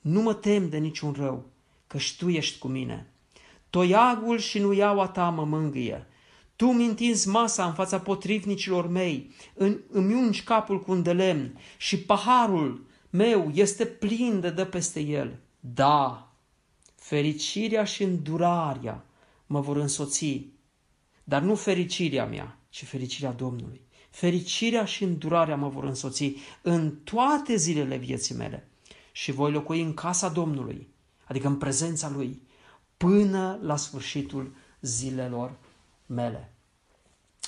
nu 0.02 0.22
mă 0.22 0.34
tem 0.34 0.70
de 0.70 0.78
niciun 0.78 1.12
rău, 1.12 1.46
că 1.88 1.98
Tu 2.18 2.30
ești 2.30 2.60
cu 2.60 2.68
mine. 2.68 3.14
Toiagul 3.70 4.38
și 4.38 4.60
nuiaua 4.60 5.08
ta 5.08 5.30
mă 5.30 5.46
mângâie. 5.46 6.08
Tu 6.60 6.72
mi 6.72 6.86
întinzi 6.86 7.28
masa 7.28 7.66
în 7.66 7.74
fața 7.74 8.00
potrivnicilor 8.00 8.88
mei, 8.88 9.32
îmi 9.90 10.14
ungi 10.14 10.44
capul 10.44 10.82
cu 10.82 10.92
un 10.92 11.04
de 11.04 11.14
lemn 11.14 11.60
și 11.78 12.00
paharul 12.00 12.86
meu 13.10 13.52
este 13.54 13.86
plin 13.86 14.40
de 14.40 14.50
dă 14.50 14.66
peste 14.66 15.00
el. 15.00 15.40
Da, 15.60 16.32
fericirea 16.96 17.84
și 17.84 18.04
îndurarea 18.04 19.06
mă 19.46 19.60
vor 19.60 19.78
însoți, 19.78 20.46
dar 21.24 21.42
nu 21.42 21.56
fericirea 21.56 22.26
mea, 22.26 22.58
ci 22.70 22.86
fericirea 22.86 23.32
Domnului. 23.32 23.82
Fericirea 24.10 24.86
și 24.86 25.04
îndurarea 25.04 25.56
mă 25.56 25.70
vor 25.70 25.84
însoți 25.84 26.36
în 26.62 26.96
toate 27.04 27.56
zilele 27.56 27.98
vieții 27.98 28.36
mele 28.36 28.68
și 29.12 29.32
voi 29.32 29.52
locui 29.52 29.82
în 29.82 29.94
casa 29.94 30.30
Domnului, 30.30 30.88
adică 31.26 31.48
în 31.48 31.56
prezența 31.56 32.10
Lui, 32.10 32.42
până 32.98 33.60
la 33.62 33.76
sfârșitul 33.76 34.54
zilelor 34.82 35.58
mele. 36.10 36.54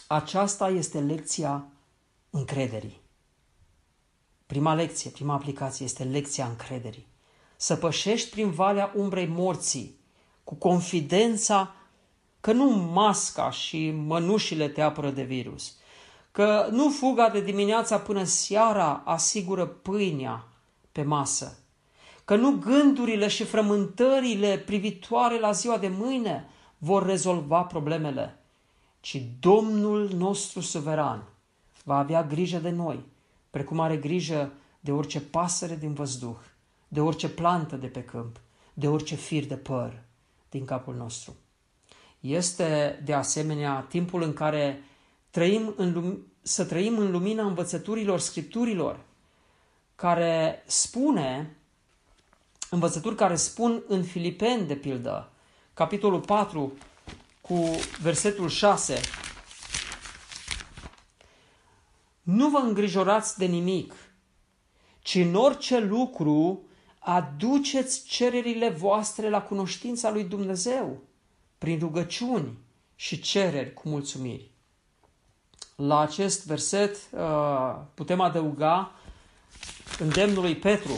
Aceasta 0.08 0.70
este 0.70 1.00
lecția 1.00 1.68
încrederii. 2.30 3.02
Prima 4.46 4.74
lecție, 4.74 5.10
prima 5.10 5.34
aplicație 5.34 5.86
este 5.86 6.04
lecția 6.04 6.46
încrederii. 6.46 7.08
Să 7.56 7.76
pășești 7.76 8.30
prin 8.30 8.52
valea 8.52 8.92
umbrei 8.96 9.28
morții 9.28 10.00
cu 10.44 10.56
confidența 10.56 11.76
că 12.40 12.52
nu 12.52 12.70
masca 12.70 13.52
și 13.52 13.92
mănușile 13.92 14.68
te 14.68 14.82
apără 14.82 15.10
de 15.10 15.24
virus, 15.24 15.76
că 16.32 16.68
nu 16.72 16.90
fuga 16.90 17.30
de 17.30 17.42
dimineața 17.42 18.00
până 18.00 18.24
seara 18.24 19.02
asigură 19.06 19.66
pâinea 19.66 20.48
pe 20.92 21.04
masă, 21.04 21.58
că 22.26 22.36
nu 22.36 22.52
gândurile 22.52 23.28
și 23.28 23.44
frământările 23.44 24.58
privitoare 24.58 25.40
la 25.40 25.52
ziua 25.52 25.78
de 25.78 25.88
mâine 25.88 26.50
vor 26.78 27.06
rezolva 27.06 27.62
problemele, 27.62 28.41
ci 29.02 29.24
Domnul 29.40 30.10
nostru 30.14 30.60
suveran 30.60 31.24
va 31.84 31.98
avea 31.98 32.24
grijă 32.24 32.58
de 32.58 32.70
noi, 32.70 33.06
precum 33.50 33.80
are 33.80 33.98
grijă 33.98 34.52
de 34.80 34.92
orice 34.92 35.22
pasăre 35.22 35.76
din 35.76 35.94
văzduh, 35.94 36.40
de 36.88 37.02
orice 37.02 37.30
plantă 37.30 37.76
de 37.76 37.88
pe 37.88 38.04
câmp, 38.04 38.40
de 38.74 38.88
orice 38.88 39.16
fir 39.16 39.46
de 39.46 39.56
păr 39.56 40.02
din 40.50 40.66
capul 40.66 40.96
nostru. 40.96 41.36
Este, 42.20 43.02
de 43.06 43.14
asemenea, 43.14 43.86
timpul 43.90 44.22
în 44.22 44.34
care 44.34 44.84
trăim 45.30 45.74
în 45.78 45.94
lum- 45.94 46.32
să 46.42 46.66
trăim 46.66 46.98
în 46.98 47.12
lumina 47.12 47.46
învățăturilor 47.46 48.20
Scripturilor, 48.20 49.00
care 49.96 50.64
spune 50.66 51.56
învățături 52.70 53.16
care 53.16 53.36
spun 53.36 53.84
în 53.88 54.04
Filipeni, 54.04 54.68
de 54.68 54.76
pildă, 54.76 55.30
capitolul 55.74 56.20
4, 56.20 56.74
cu 57.52 57.80
versetul 58.02 58.50
6, 58.50 59.02
Nu 62.22 62.50
vă 62.50 62.58
îngrijorați 62.58 63.38
de 63.38 63.46
nimic, 63.46 63.94
ci 65.02 65.16
în 65.16 65.36
orice 65.36 65.80
lucru 65.80 66.66
aduceți 67.00 68.04
cererile 68.04 68.70
voastre 68.70 69.30
la 69.30 69.42
cunoștința 69.42 70.12
lui 70.12 70.24
Dumnezeu, 70.24 71.02
prin 71.58 71.80
rugăciuni 71.80 72.58
și 72.96 73.20
cereri 73.20 73.74
cu 73.74 73.90
mulțumiri. 73.90 74.52
La 75.76 76.00
acest 76.00 76.46
verset 76.46 76.98
uh, 77.12 77.76
putem 77.94 78.22
adăuga 78.22 78.92
îndemnul 80.00 80.42
lui 80.42 80.56
Petru 80.56 80.94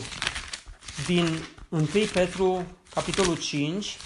din 1.05 1.27
1 1.69 1.85
Petru, 2.13 2.65
capitolul 2.93 3.37
5, 3.37 3.97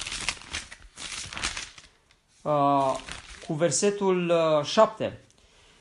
uh, 2.47 2.95
cu 3.47 3.53
versetul 3.53 4.29
uh, 4.29 4.65
7. 4.65 5.19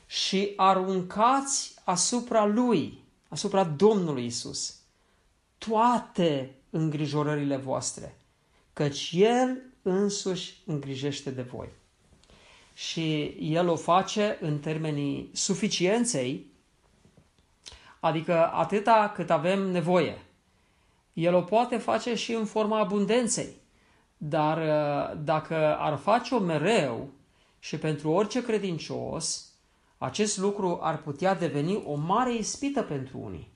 Și 0.05 0.53
aruncați 0.55 1.75
asupra 1.83 2.45
lui, 2.45 2.99
asupra 3.27 3.63
Domnului 3.63 4.25
Isus, 4.25 4.75
toate 5.57 6.55
îngrijorările 6.69 7.55
voastre, 7.55 8.17
căci 8.73 9.11
El 9.13 9.57
însuși 9.81 10.57
îngrijește 10.65 11.29
de 11.29 11.41
voi. 11.41 11.67
Și 12.73 13.23
El 13.39 13.67
o 13.67 13.75
face 13.75 14.37
în 14.41 14.59
termenii 14.59 15.29
suficienței, 15.33 16.45
adică 17.99 18.51
atâta 18.51 19.11
cât 19.15 19.29
avem 19.29 19.59
nevoie. 19.59 20.21
El 21.13 21.33
o 21.33 21.41
poate 21.41 21.77
face 21.77 22.15
și 22.15 22.33
în 22.33 22.45
forma 22.45 22.79
abundenței, 22.79 23.55
dar 24.17 24.57
uh, 24.57 25.19
dacă 25.23 25.77
ar 25.77 25.97
face-o 25.97 26.39
mereu 26.39 27.09
și 27.59 27.77
pentru 27.77 28.09
orice 28.09 28.43
credincios, 28.43 29.51
acest 29.97 30.37
lucru 30.37 30.79
ar 30.81 31.01
putea 31.01 31.35
deveni 31.35 31.83
o 31.85 31.95
mare 31.95 32.35
ispită 32.35 32.81
pentru 32.81 33.17
unii. 33.17 33.51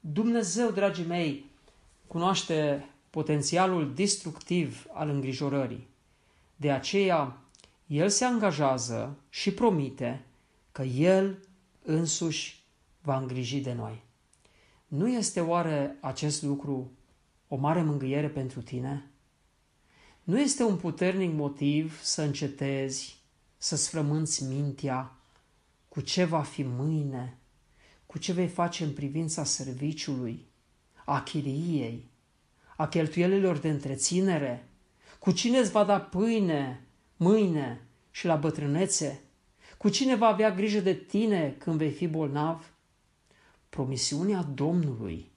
Dumnezeu, 0.00 0.70
dragii 0.70 1.06
mei, 1.06 1.50
cunoaște 2.06 2.88
potențialul 3.10 3.94
destructiv 3.94 4.86
al 4.92 5.08
îngrijorării. 5.08 5.88
De 6.56 6.70
aceea, 6.70 7.36
El 7.86 8.08
se 8.08 8.24
angajează 8.24 9.16
și 9.28 9.52
promite 9.52 10.24
că 10.72 10.82
El 10.82 11.38
însuși 11.82 12.64
va 13.02 13.18
îngriji 13.18 13.60
de 13.60 13.72
noi. 13.72 14.02
Nu 14.86 15.08
este 15.08 15.40
oare 15.40 15.96
acest 16.00 16.42
lucru 16.42 16.90
o 17.48 17.56
mare 17.56 17.82
mângâiere 17.82 18.28
pentru 18.28 18.62
tine? 18.62 19.09
Nu 20.30 20.40
este 20.40 20.62
un 20.62 20.76
puternic 20.76 21.32
motiv 21.32 22.02
să 22.02 22.22
încetezi, 22.22 23.16
să 23.56 23.76
sfrămânți 23.76 24.44
mintea 24.44 25.16
cu 25.88 26.00
ce 26.00 26.24
va 26.24 26.42
fi 26.42 26.62
mâine, 26.62 27.38
cu 28.06 28.18
ce 28.18 28.32
vei 28.32 28.48
face 28.48 28.84
în 28.84 28.92
privința 28.92 29.44
serviciului, 29.44 30.46
a 31.04 31.22
chiriei, 31.22 32.10
a 32.76 32.88
cheltuielilor 32.88 33.58
de 33.58 33.70
întreținere, 33.70 34.68
cu 35.18 35.32
cine 35.32 35.58
îți 35.58 35.70
va 35.70 35.84
da 35.84 36.00
pâine 36.00 36.86
mâine 37.16 37.82
și 38.10 38.26
la 38.26 38.36
bătrânețe, 38.36 39.20
cu 39.78 39.88
cine 39.88 40.16
va 40.16 40.26
avea 40.26 40.54
grijă 40.54 40.80
de 40.80 40.94
tine 40.94 41.54
când 41.58 41.76
vei 41.76 41.90
fi 41.90 42.06
bolnav? 42.06 42.72
Promisiunea 43.68 44.42
Domnului 44.42 45.30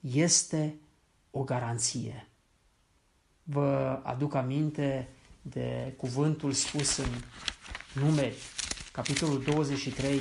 este 0.00 0.78
o 1.30 1.44
garanție. 1.44 2.27
Vă 3.50 4.00
aduc 4.02 4.34
aminte 4.34 5.08
de 5.42 5.94
cuvântul 5.96 6.52
spus 6.52 6.96
în 6.96 7.10
numeri, 7.92 8.36
capitolul 8.92 9.42
23, 9.42 10.20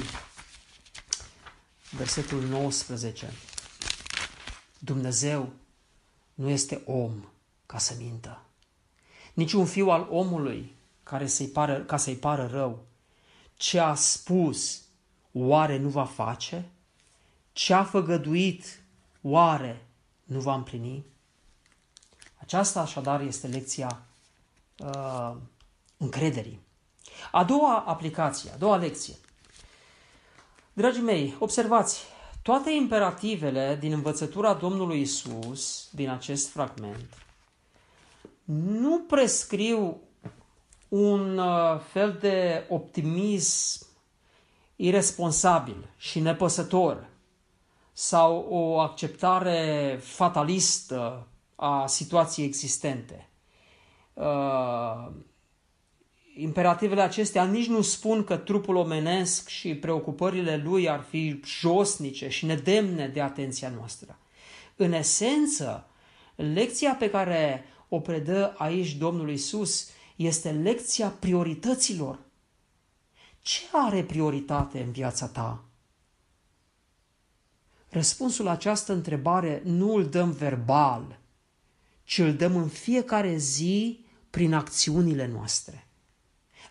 versetul 1.91 2.41
19. 2.41 3.29
Dumnezeu 4.79 5.53
nu 6.33 6.49
este 6.49 6.81
om 6.85 7.11
ca 7.65 7.77
să 7.77 7.95
mintă. 7.99 8.41
Nici 9.33 9.53
un 9.53 9.65
fiu 9.65 9.89
al 9.89 10.07
omului 10.09 10.75
care 11.03 11.27
să-i 11.27 11.47
pară, 11.47 11.79
ca 11.79 11.97
să-i 11.97 12.15
pară 12.15 12.47
rău. 12.51 12.85
Ce 13.55 13.79
a 13.79 13.95
spus, 13.95 14.81
oare 15.31 15.77
nu 15.77 15.89
va 15.89 16.05
face? 16.05 16.69
Ce 17.53 17.73
a 17.73 17.83
făgăduit, 17.83 18.79
oare 19.21 19.85
nu 20.23 20.39
va 20.39 20.55
împlini? 20.55 21.05
Aceasta 22.37 22.79
așadar 22.81 23.21
este 23.21 23.47
lecția 23.47 24.01
uh, 24.77 25.31
încrederii. 25.97 26.59
A 27.31 27.43
doua 27.43 27.77
aplicație, 27.87 28.51
a 28.51 28.57
doua 28.57 28.75
lecție. 28.75 29.15
Dragii 30.73 31.01
mei, 31.01 31.35
observați, 31.39 32.03
toate 32.41 32.71
imperativele 32.71 33.77
din 33.79 33.91
învățătura 33.91 34.53
Domnului 34.53 35.01
Isus, 35.01 35.87
din 35.91 36.09
acest 36.09 36.49
fragment, 36.49 37.17
nu 38.65 38.99
prescriu 38.99 39.97
un 40.87 41.37
uh, 41.37 41.79
fel 41.91 42.17
de 42.19 42.65
optimism 42.69 43.85
irresponsabil 44.75 45.89
și 45.97 46.19
nepăsător 46.19 47.07
sau 47.93 48.45
o 48.49 48.79
acceptare 48.79 49.99
fatalistă 50.03 51.27
a 51.59 51.87
situației 51.87 52.45
existente. 52.45 53.29
Uh, 54.13 55.07
imperativele 56.35 57.01
acestea 57.01 57.45
nici 57.45 57.67
nu 57.67 57.81
spun 57.81 58.23
că 58.23 58.37
trupul 58.37 58.75
omenesc 58.75 59.47
și 59.47 59.75
preocupările 59.75 60.57
lui 60.57 60.89
ar 60.89 61.05
fi 61.09 61.41
josnice 61.45 62.29
și 62.29 62.45
nedemne 62.45 63.07
de 63.07 63.21
atenția 63.21 63.69
noastră. 63.69 64.19
În 64.75 64.93
esență, 64.93 65.87
lecția 66.35 66.95
pe 66.95 67.09
care 67.09 67.63
o 67.89 67.99
predă 67.99 68.55
aici 68.57 68.95
Domnul 68.95 69.31
Isus 69.31 69.89
este 70.15 70.51
lecția 70.51 71.09
priorităților. 71.09 72.19
Ce 73.41 73.61
are 73.71 74.03
prioritate 74.03 74.81
în 74.81 74.91
viața 74.91 75.27
ta? 75.27 75.63
Răspunsul 77.89 78.45
la 78.45 78.51
această 78.51 78.93
întrebare 78.93 79.61
nu 79.65 79.93
îl 79.93 80.05
dăm 80.09 80.31
verbal, 80.31 81.19
ci 82.07 82.17
îl 82.17 82.33
dăm 82.33 82.55
în 82.55 82.67
fiecare 82.67 83.37
zi 83.37 84.05
prin 84.29 84.53
acțiunile 84.53 85.27
noastre. 85.27 85.87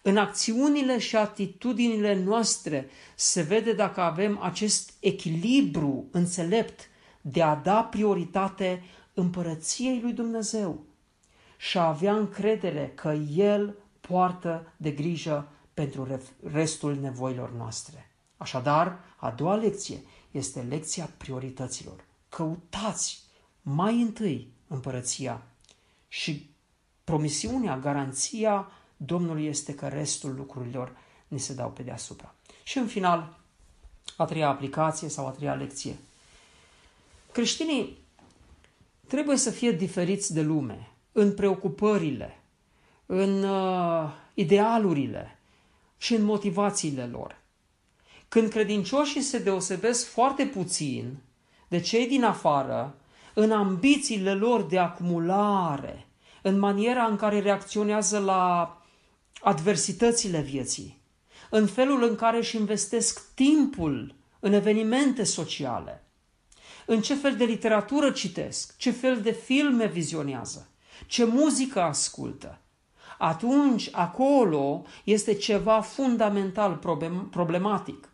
În 0.03 0.17
acțiunile 0.17 0.99
și 0.99 1.17
atitudinile 1.17 2.23
noastre 2.23 2.89
se 3.15 3.43
vede 3.43 3.73
dacă 3.73 4.01
avem 4.01 4.39
acest 4.43 4.93
echilibru 5.01 6.09
înțelept 6.11 6.89
de 7.21 7.43
a 7.43 7.55
da 7.55 7.83
prioritate 7.83 8.83
împărăției 9.15 10.01
lui 10.01 10.13
Dumnezeu 10.13 10.85
și 11.57 11.79
a 11.79 11.87
avea 11.87 12.17
încredere 12.17 12.93
că 12.95 13.13
El 13.35 13.77
poartă 14.01 14.73
de 14.77 14.91
grijă 14.91 15.49
pentru 15.75 16.21
restul 16.43 16.95
nevoilor 17.01 17.53
noastre. 17.53 18.11
Așadar, 18.37 18.99
a 19.17 19.31
doua 19.31 19.55
lecție 19.55 20.03
este 20.31 20.61
lecția 20.61 21.11
priorităților. 21.17 22.05
Căutați 22.29 23.23
mai 23.63 24.01
întâi 24.01 24.55
împărăția 24.69 25.43
și 26.09 26.51
promisiunea, 27.05 27.79
garanția 27.79 28.71
Domnului 28.97 29.47
este 29.47 29.75
că 29.75 29.89
restul 29.89 30.35
lucrurilor 30.35 30.97
ni 31.29 31.39
se 31.39 31.55
dau 31.55 31.71
pe 31.71 31.83
deasupra. 31.83 32.35
Și 32.63 32.79
în 32.79 32.87
final, 32.87 33.39
a 34.17 34.25
treia 34.25 34.49
aplicație 34.49 35.09
sau 35.09 35.27
a 35.27 35.31
treia 35.31 35.55
lecție. 35.55 35.97
Creștinii 37.33 37.99
trebuie 39.07 39.37
să 39.37 39.51
fie 39.51 39.73
diferiți 39.73 40.35
de 40.35 40.43
lume 40.43 40.91
în 41.13 41.35
preocupările, 41.35 42.41
în 43.07 43.43
uh, 43.43 44.11
idealurile 44.35 45.39
și 45.97 46.15
în 46.15 46.23
motivațiile 46.23 47.07
lor. 47.07 47.39
Când 48.29 48.51
credincioșii 48.51 49.21
se 49.21 49.39
deosebesc 49.39 50.07
foarte 50.07 50.47
puțin 50.47 51.17
de 51.69 51.81
cei 51.81 52.07
din 52.07 52.25
afară, 52.25 52.95
în 53.39 53.53
ambițiile 53.53 54.35
lor 54.35 54.63
de 54.63 54.79
acumulare, 54.79 56.07
în 56.43 56.59
maniera 56.59 57.05
în 57.05 57.17
care 57.17 57.41
reacționează 57.41 58.19
la 58.19 58.77
adversitățile 59.41 60.41
vieții, 60.41 61.01
în 61.51 61.67
felul 61.67 62.03
în 62.03 62.15
care 62.15 62.37
își 62.37 62.57
investesc 62.57 63.35
timpul 63.35 64.15
în 64.41 64.53
evenimente 64.53 65.25
sociale, 65.25 66.05
în 66.87 67.01
ce 67.01 67.15
fel 67.15 67.37
de 67.37 67.45
literatură 67.45 68.11
citesc, 68.11 68.77
ce 68.77 68.91
fel 68.91 69.21
de 69.21 69.33
filme 69.33 69.87
vizionează, 69.87 70.69
ce 71.07 71.25
muzică 71.25 71.81
ascultă, 71.83 72.59
atunci 73.19 73.89
acolo 73.93 74.85
este 75.05 75.35
ceva 75.35 75.81
fundamental 75.81 76.81
problematic. 77.31 78.09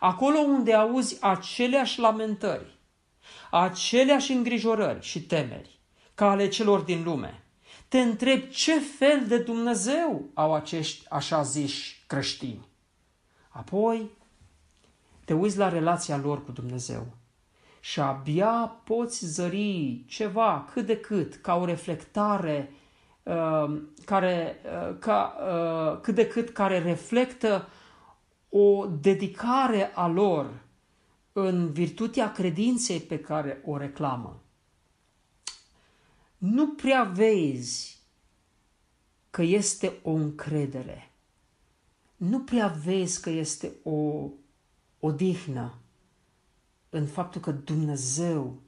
Acolo 0.00 0.38
unde 0.38 0.74
auzi 0.74 1.16
aceleași 1.20 2.00
lamentări, 2.00 2.80
aceleași 3.54 4.32
îngrijorări 4.32 5.02
și 5.02 5.22
temeri 5.22 5.80
ca 6.14 6.30
ale 6.30 6.48
celor 6.48 6.80
din 6.80 7.02
lume, 7.02 7.44
te 7.88 8.00
întreb 8.00 8.48
ce 8.48 8.78
fel 8.78 9.26
de 9.26 9.38
Dumnezeu 9.38 10.30
au 10.34 10.54
acești 10.54 11.06
așa 11.08 11.42
ziși 11.42 12.04
creștini. 12.06 12.68
Apoi 13.48 14.10
te 15.24 15.34
uiți 15.34 15.58
la 15.58 15.68
relația 15.68 16.16
lor 16.16 16.44
cu 16.44 16.52
Dumnezeu 16.52 17.06
și 17.80 18.00
abia 18.00 18.80
poți 18.84 19.26
zări 19.26 20.04
ceva 20.08 20.68
cât 20.72 20.86
de 20.86 20.96
cât 20.96 21.34
ca 21.34 21.54
o 21.54 21.64
reflectare 21.64 22.72
uh, 23.22 23.80
care, 24.04 24.56
uh, 24.64 24.96
ca, 24.98 25.36
uh, 25.40 26.00
cât 26.00 26.14
de 26.14 26.26
cât 26.26 26.50
care 26.50 26.78
reflectă 26.78 27.68
o 28.48 28.86
dedicare 28.86 29.90
a 29.94 30.06
lor 30.06 30.50
în 31.32 31.72
virtutea 31.72 32.32
credinței 32.32 33.00
pe 33.00 33.20
care 33.20 33.62
o 33.64 33.76
reclamă. 33.76 34.42
Nu 36.38 36.68
prea 36.68 37.02
vezi 37.02 38.00
că 39.30 39.42
este 39.42 39.92
o 40.02 40.10
încredere. 40.10 41.10
Nu 42.16 42.40
prea 42.40 42.66
vezi 42.66 43.20
că 43.20 43.30
este 43.30 43.72
o 43.82 44.28
odihnă 45.00 45.74
în 46.90 47.06
faptul 47.06 47.40
că 47.40 47.50
Dumnezeu 47.50 48.60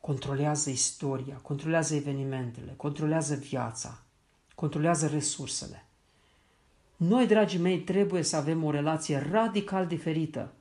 controlează 0.00 0.70
istoria, 0.70 1.36
controlează 1.36 1.94
evenimentele, 1.94 2.74
controlează 2.76 3.34
viața, 3.34 4.02
controlează 4.54 5.06
resursele. 5.06 5.86
Noi, 6.96 7.26
dragii 7.26 7.58
mei, 7.58 7.80
trebuie 7.80 8.22
să 8.22 8.36
avem 8.36 8.64
o 8.64 8.70
relație 8.70 9.28
radical 9.30 9.86
diferită 9.86 10.52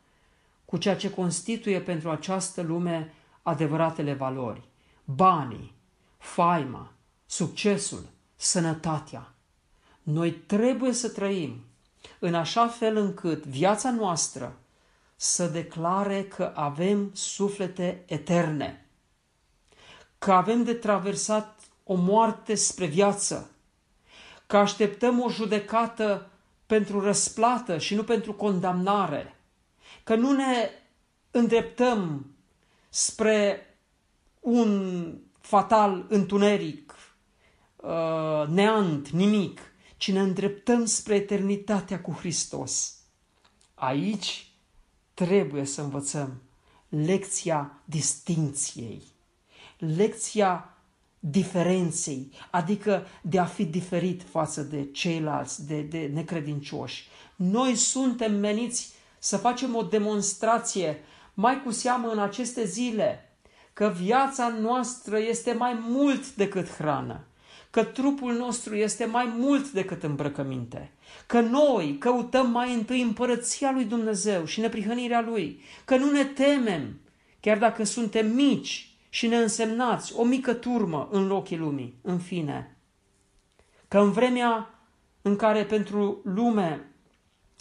cu 0.67 0.77
ceea 0.77 0.95
ce 0.95 1.09
constituie 1.09 1.81
pentru 1.81 2.09
această 2.09 2.61
lume 2.61 3.13
adevăratele 3.41 4.13
valori. 4.13 4.63
Banii, 5.03 5.73
faima, 6.17 6.91
succesul, 7.25 8.05
sănătatea. 8.35 9.33
Noi 10.03 10.31
trebuie 10.31 10.93
să 10.93 11.09
trăim 11.09 11.63
în 12.19 12.33
așa 12.33 12.67
fel 12.67 12.97
încât 12.97 13.45
viața 13.45 13.91
noastră 13.91 14.57
să 15.15 15.47
declare 15.47 16.23
că 16.23 16.51
avem 16.55 17.11
suflete 17.13 18.03
eterne, 18.05 18.85
că 20.17 20.31
avem 20.31 20.63
de 20.63 20.73
traversat 20.73 21.59
o 21.83 21.93
moarte 21.93 22.55
spre 22.55 22.85
viață, 22.85 23.51
că 24.47 24.57
așteptăm 24.57 25.21
o 25.21 25.29
judecată 25.29 26.29
pentru 26.65 26.99
răsplată 26.99 27.77
și 27.77 27.95
nu 27.95 28.03
pentru 28.03 28.33
condamnare, 28.33 29.36
că 30.07 30.15
nu 30.15 30.31
ne 30.31 30.69
îndreptăm 31.31 32.25
spre 32.89 33.61
un 34.39 35.13
fatal 35.39 36.05
întuneric, 36.09 36.95
uh, 37.75 38.47
neant, 38.47 39.09
nimic, 39.09 39.59
ci 39.97 40.11
ne 40.11 40.19
îndreptăm 40.19 40.85
spre 40.85 41.15
eternitatea 41.15 42.01
cu 42.01 42.11
Hristos. 42.11 42.97
Aici 43.73 44.51
trebuie 45.13 45.65
să 45.65 45.81
învățăm 45.81 46.41
lecția 46.89 47.81
distinției, 47.85 49.01
lecția 49.77 50.77
diferenței, 51.19 52.31
adică 52.51 53.05
de 53.21 53.39
a 53.39 53.45
fi 53.45 53.65
diferit 53.65 54.23
față 54.23 54.61
de 54.61 54.91
ceilalți, 54.91 55.65
de, 55.67 55.81
de 55.81 56.09
necredincioși. 56.13 57.07
Noi 57.35 57.75
suntem 57.75 58.35
meniți 58.35 58.95
să 59.19 59.37
facem 59.37 59.75
o 59.75 59.81
demonstrație, 59.81 61.03
mai 61.33 61.63
cu 61.63 61.71
seamă 61.71 62.07
în 62.07 62.19
aceste 62.19 62.65
zile, 62.65 63.31
că 63.73 63.93
viața 64.01 64.47
noastră 64.47 65.19
este 65.19 65.53
mai 65.53 65.77
mult 65.89 66.33
decât 66.35 66.69
hrană, 66.69 67.25
că 67.69 67.83
trupul 67.83 68.33
nostru 68.33 68.75
este 68.75 69.05
mai 69.05 69.33
mult 69.37 69.71
decât 69.71 70.03
îmbrăcăminte, 70.03 70.91
că 71.27 71.39
noi 71.39 71.97
căutăm 71.99 72.51
mai 72.51 72.73
întâi 72.73 73.01
împărăția 73.01 73.71
lui 73.71 73.85
Dumnezeu 73.85 74.45
și 74.45 74.59
neprihănirea 74.59 75.21
lui, 75.21 75.61
că 75.85 75.97
nu 75.97 76.11
ne 76.11 76.23
temem, 76.23 76.99
chiar 77.39 77.57
dacă 77.57 77.83
suntem 77.83 78.33
mici 78.33 78.95
și 79.09 79.27
neînsemnați, 79.27 80.13
o 80.15 80.23
mică 80.23 80.53
turmă 80.53 81.07
în 81.11 81.31
ochii 81.31 81.57
lumii, 81.57 81.99
în 82.01 82.19
fine. 82.19 82.77
Că 83.87 83.97
în 83.99 84.11
vremea 84.11 84.69
în 85.21 85.35
care 85.35 85.65
pentru 85.65 86.21
lume 86.23 86.91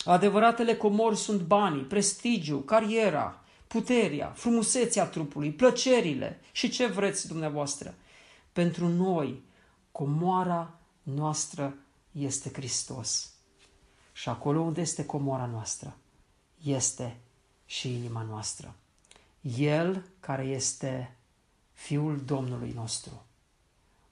adevăratele 0.05 0.76
comori 0.76 1.16
sunt 1.16 1.40
banii, 1.40 1.82
prestigiu, 1.82 2.59
cariera, 2.59 3.40
puterea, 3.66 4.28
frumusețea 4.28 5.07
trupului, 5.07 5.53
plăcerile 5.53 6.40
și 6.53 6.68
ce 6.68 6.86
vreți 6.86 7.26
dumneavoastră. 7.26 7.94
Pentru 8.53 8.88
noi, 8.88 9.42
comoara 9.92 10.78
noastră 11.03 11.76
este 12.12 12.51
Hristos. 12.53 13.30
Și 14.12 14.28
acolo 14.28 14.61
unde 14.61 14.80
este 14.80 15.07
comoara 15.07 15.47
noastră, 15.47 15.97
este 16.62 17.16
și 17.66 17.92
inima 17.92 18.22
noastră. 18.22 18.74
El 19.57 20.05
care 20.20 20.42
este 20.42 21.16
Fiul 21.72 22.20
Domnului 22.24 22.72
nostru, 22.74 23.24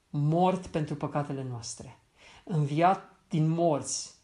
mort 0.09 0.67
pentru 0.67 0.95
păcatele 0.95 1.43
noastre, 1.43 1.99
înviat 2.43 3.15
din 3.29 3.47
morți 3.47 4.14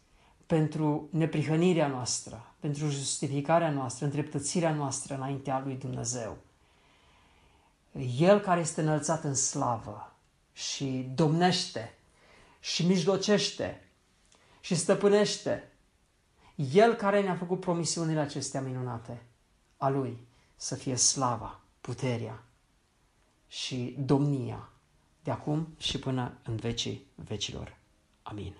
pentru 0.52 1.08
neprihănirea 1.10 1.86
noastră, 1.86 2.54
pentru 2.60 2.88
justificarea 2.88 3.70
noastră, 3.70 4.04
îndreptățirea 4.04 4.74
noastră 4.74 5.14
înaintea 5.14 5.62
lui 5.64 5.74
Dumnezeu. 5.74 6.36
El 8.18 8.40
care 8.40 8.60
este 8.60 8.80
înălțat 8.80 9.24
în 9.24 9.34
slavă 9.34 10.12
și 10.52 11.10
domnește 11.14 11.94
și 12.60 12.86
mijlocește 12.86 13.88
și 14.60 14.74
stăpânește. 14.74 15.72
El 16.72 16.94
care 16.94 17.22
ne-a 17.22 17.36
făcut 17.36 17.60
promisiunile 17.60 18.20
acestea 18.20 18.60
minunate, 18.60 19.22
a 19.76 19.88
Lui 19.88 20.26
să 20.56 20.74
fie 20.74 20.96
slava, 20.96 21.60
puterea 21.80 22.42
și 23.48 23.96
domnia 23.98 24.68
de 25.22 25.30
acum 25.30 25.74
și 25.78 25.98
până 25.98 26.32
în 26.42 26.56
vecii 26.56 27.06
vecilor. 27.14 27.76
Amin. 28.22 28.54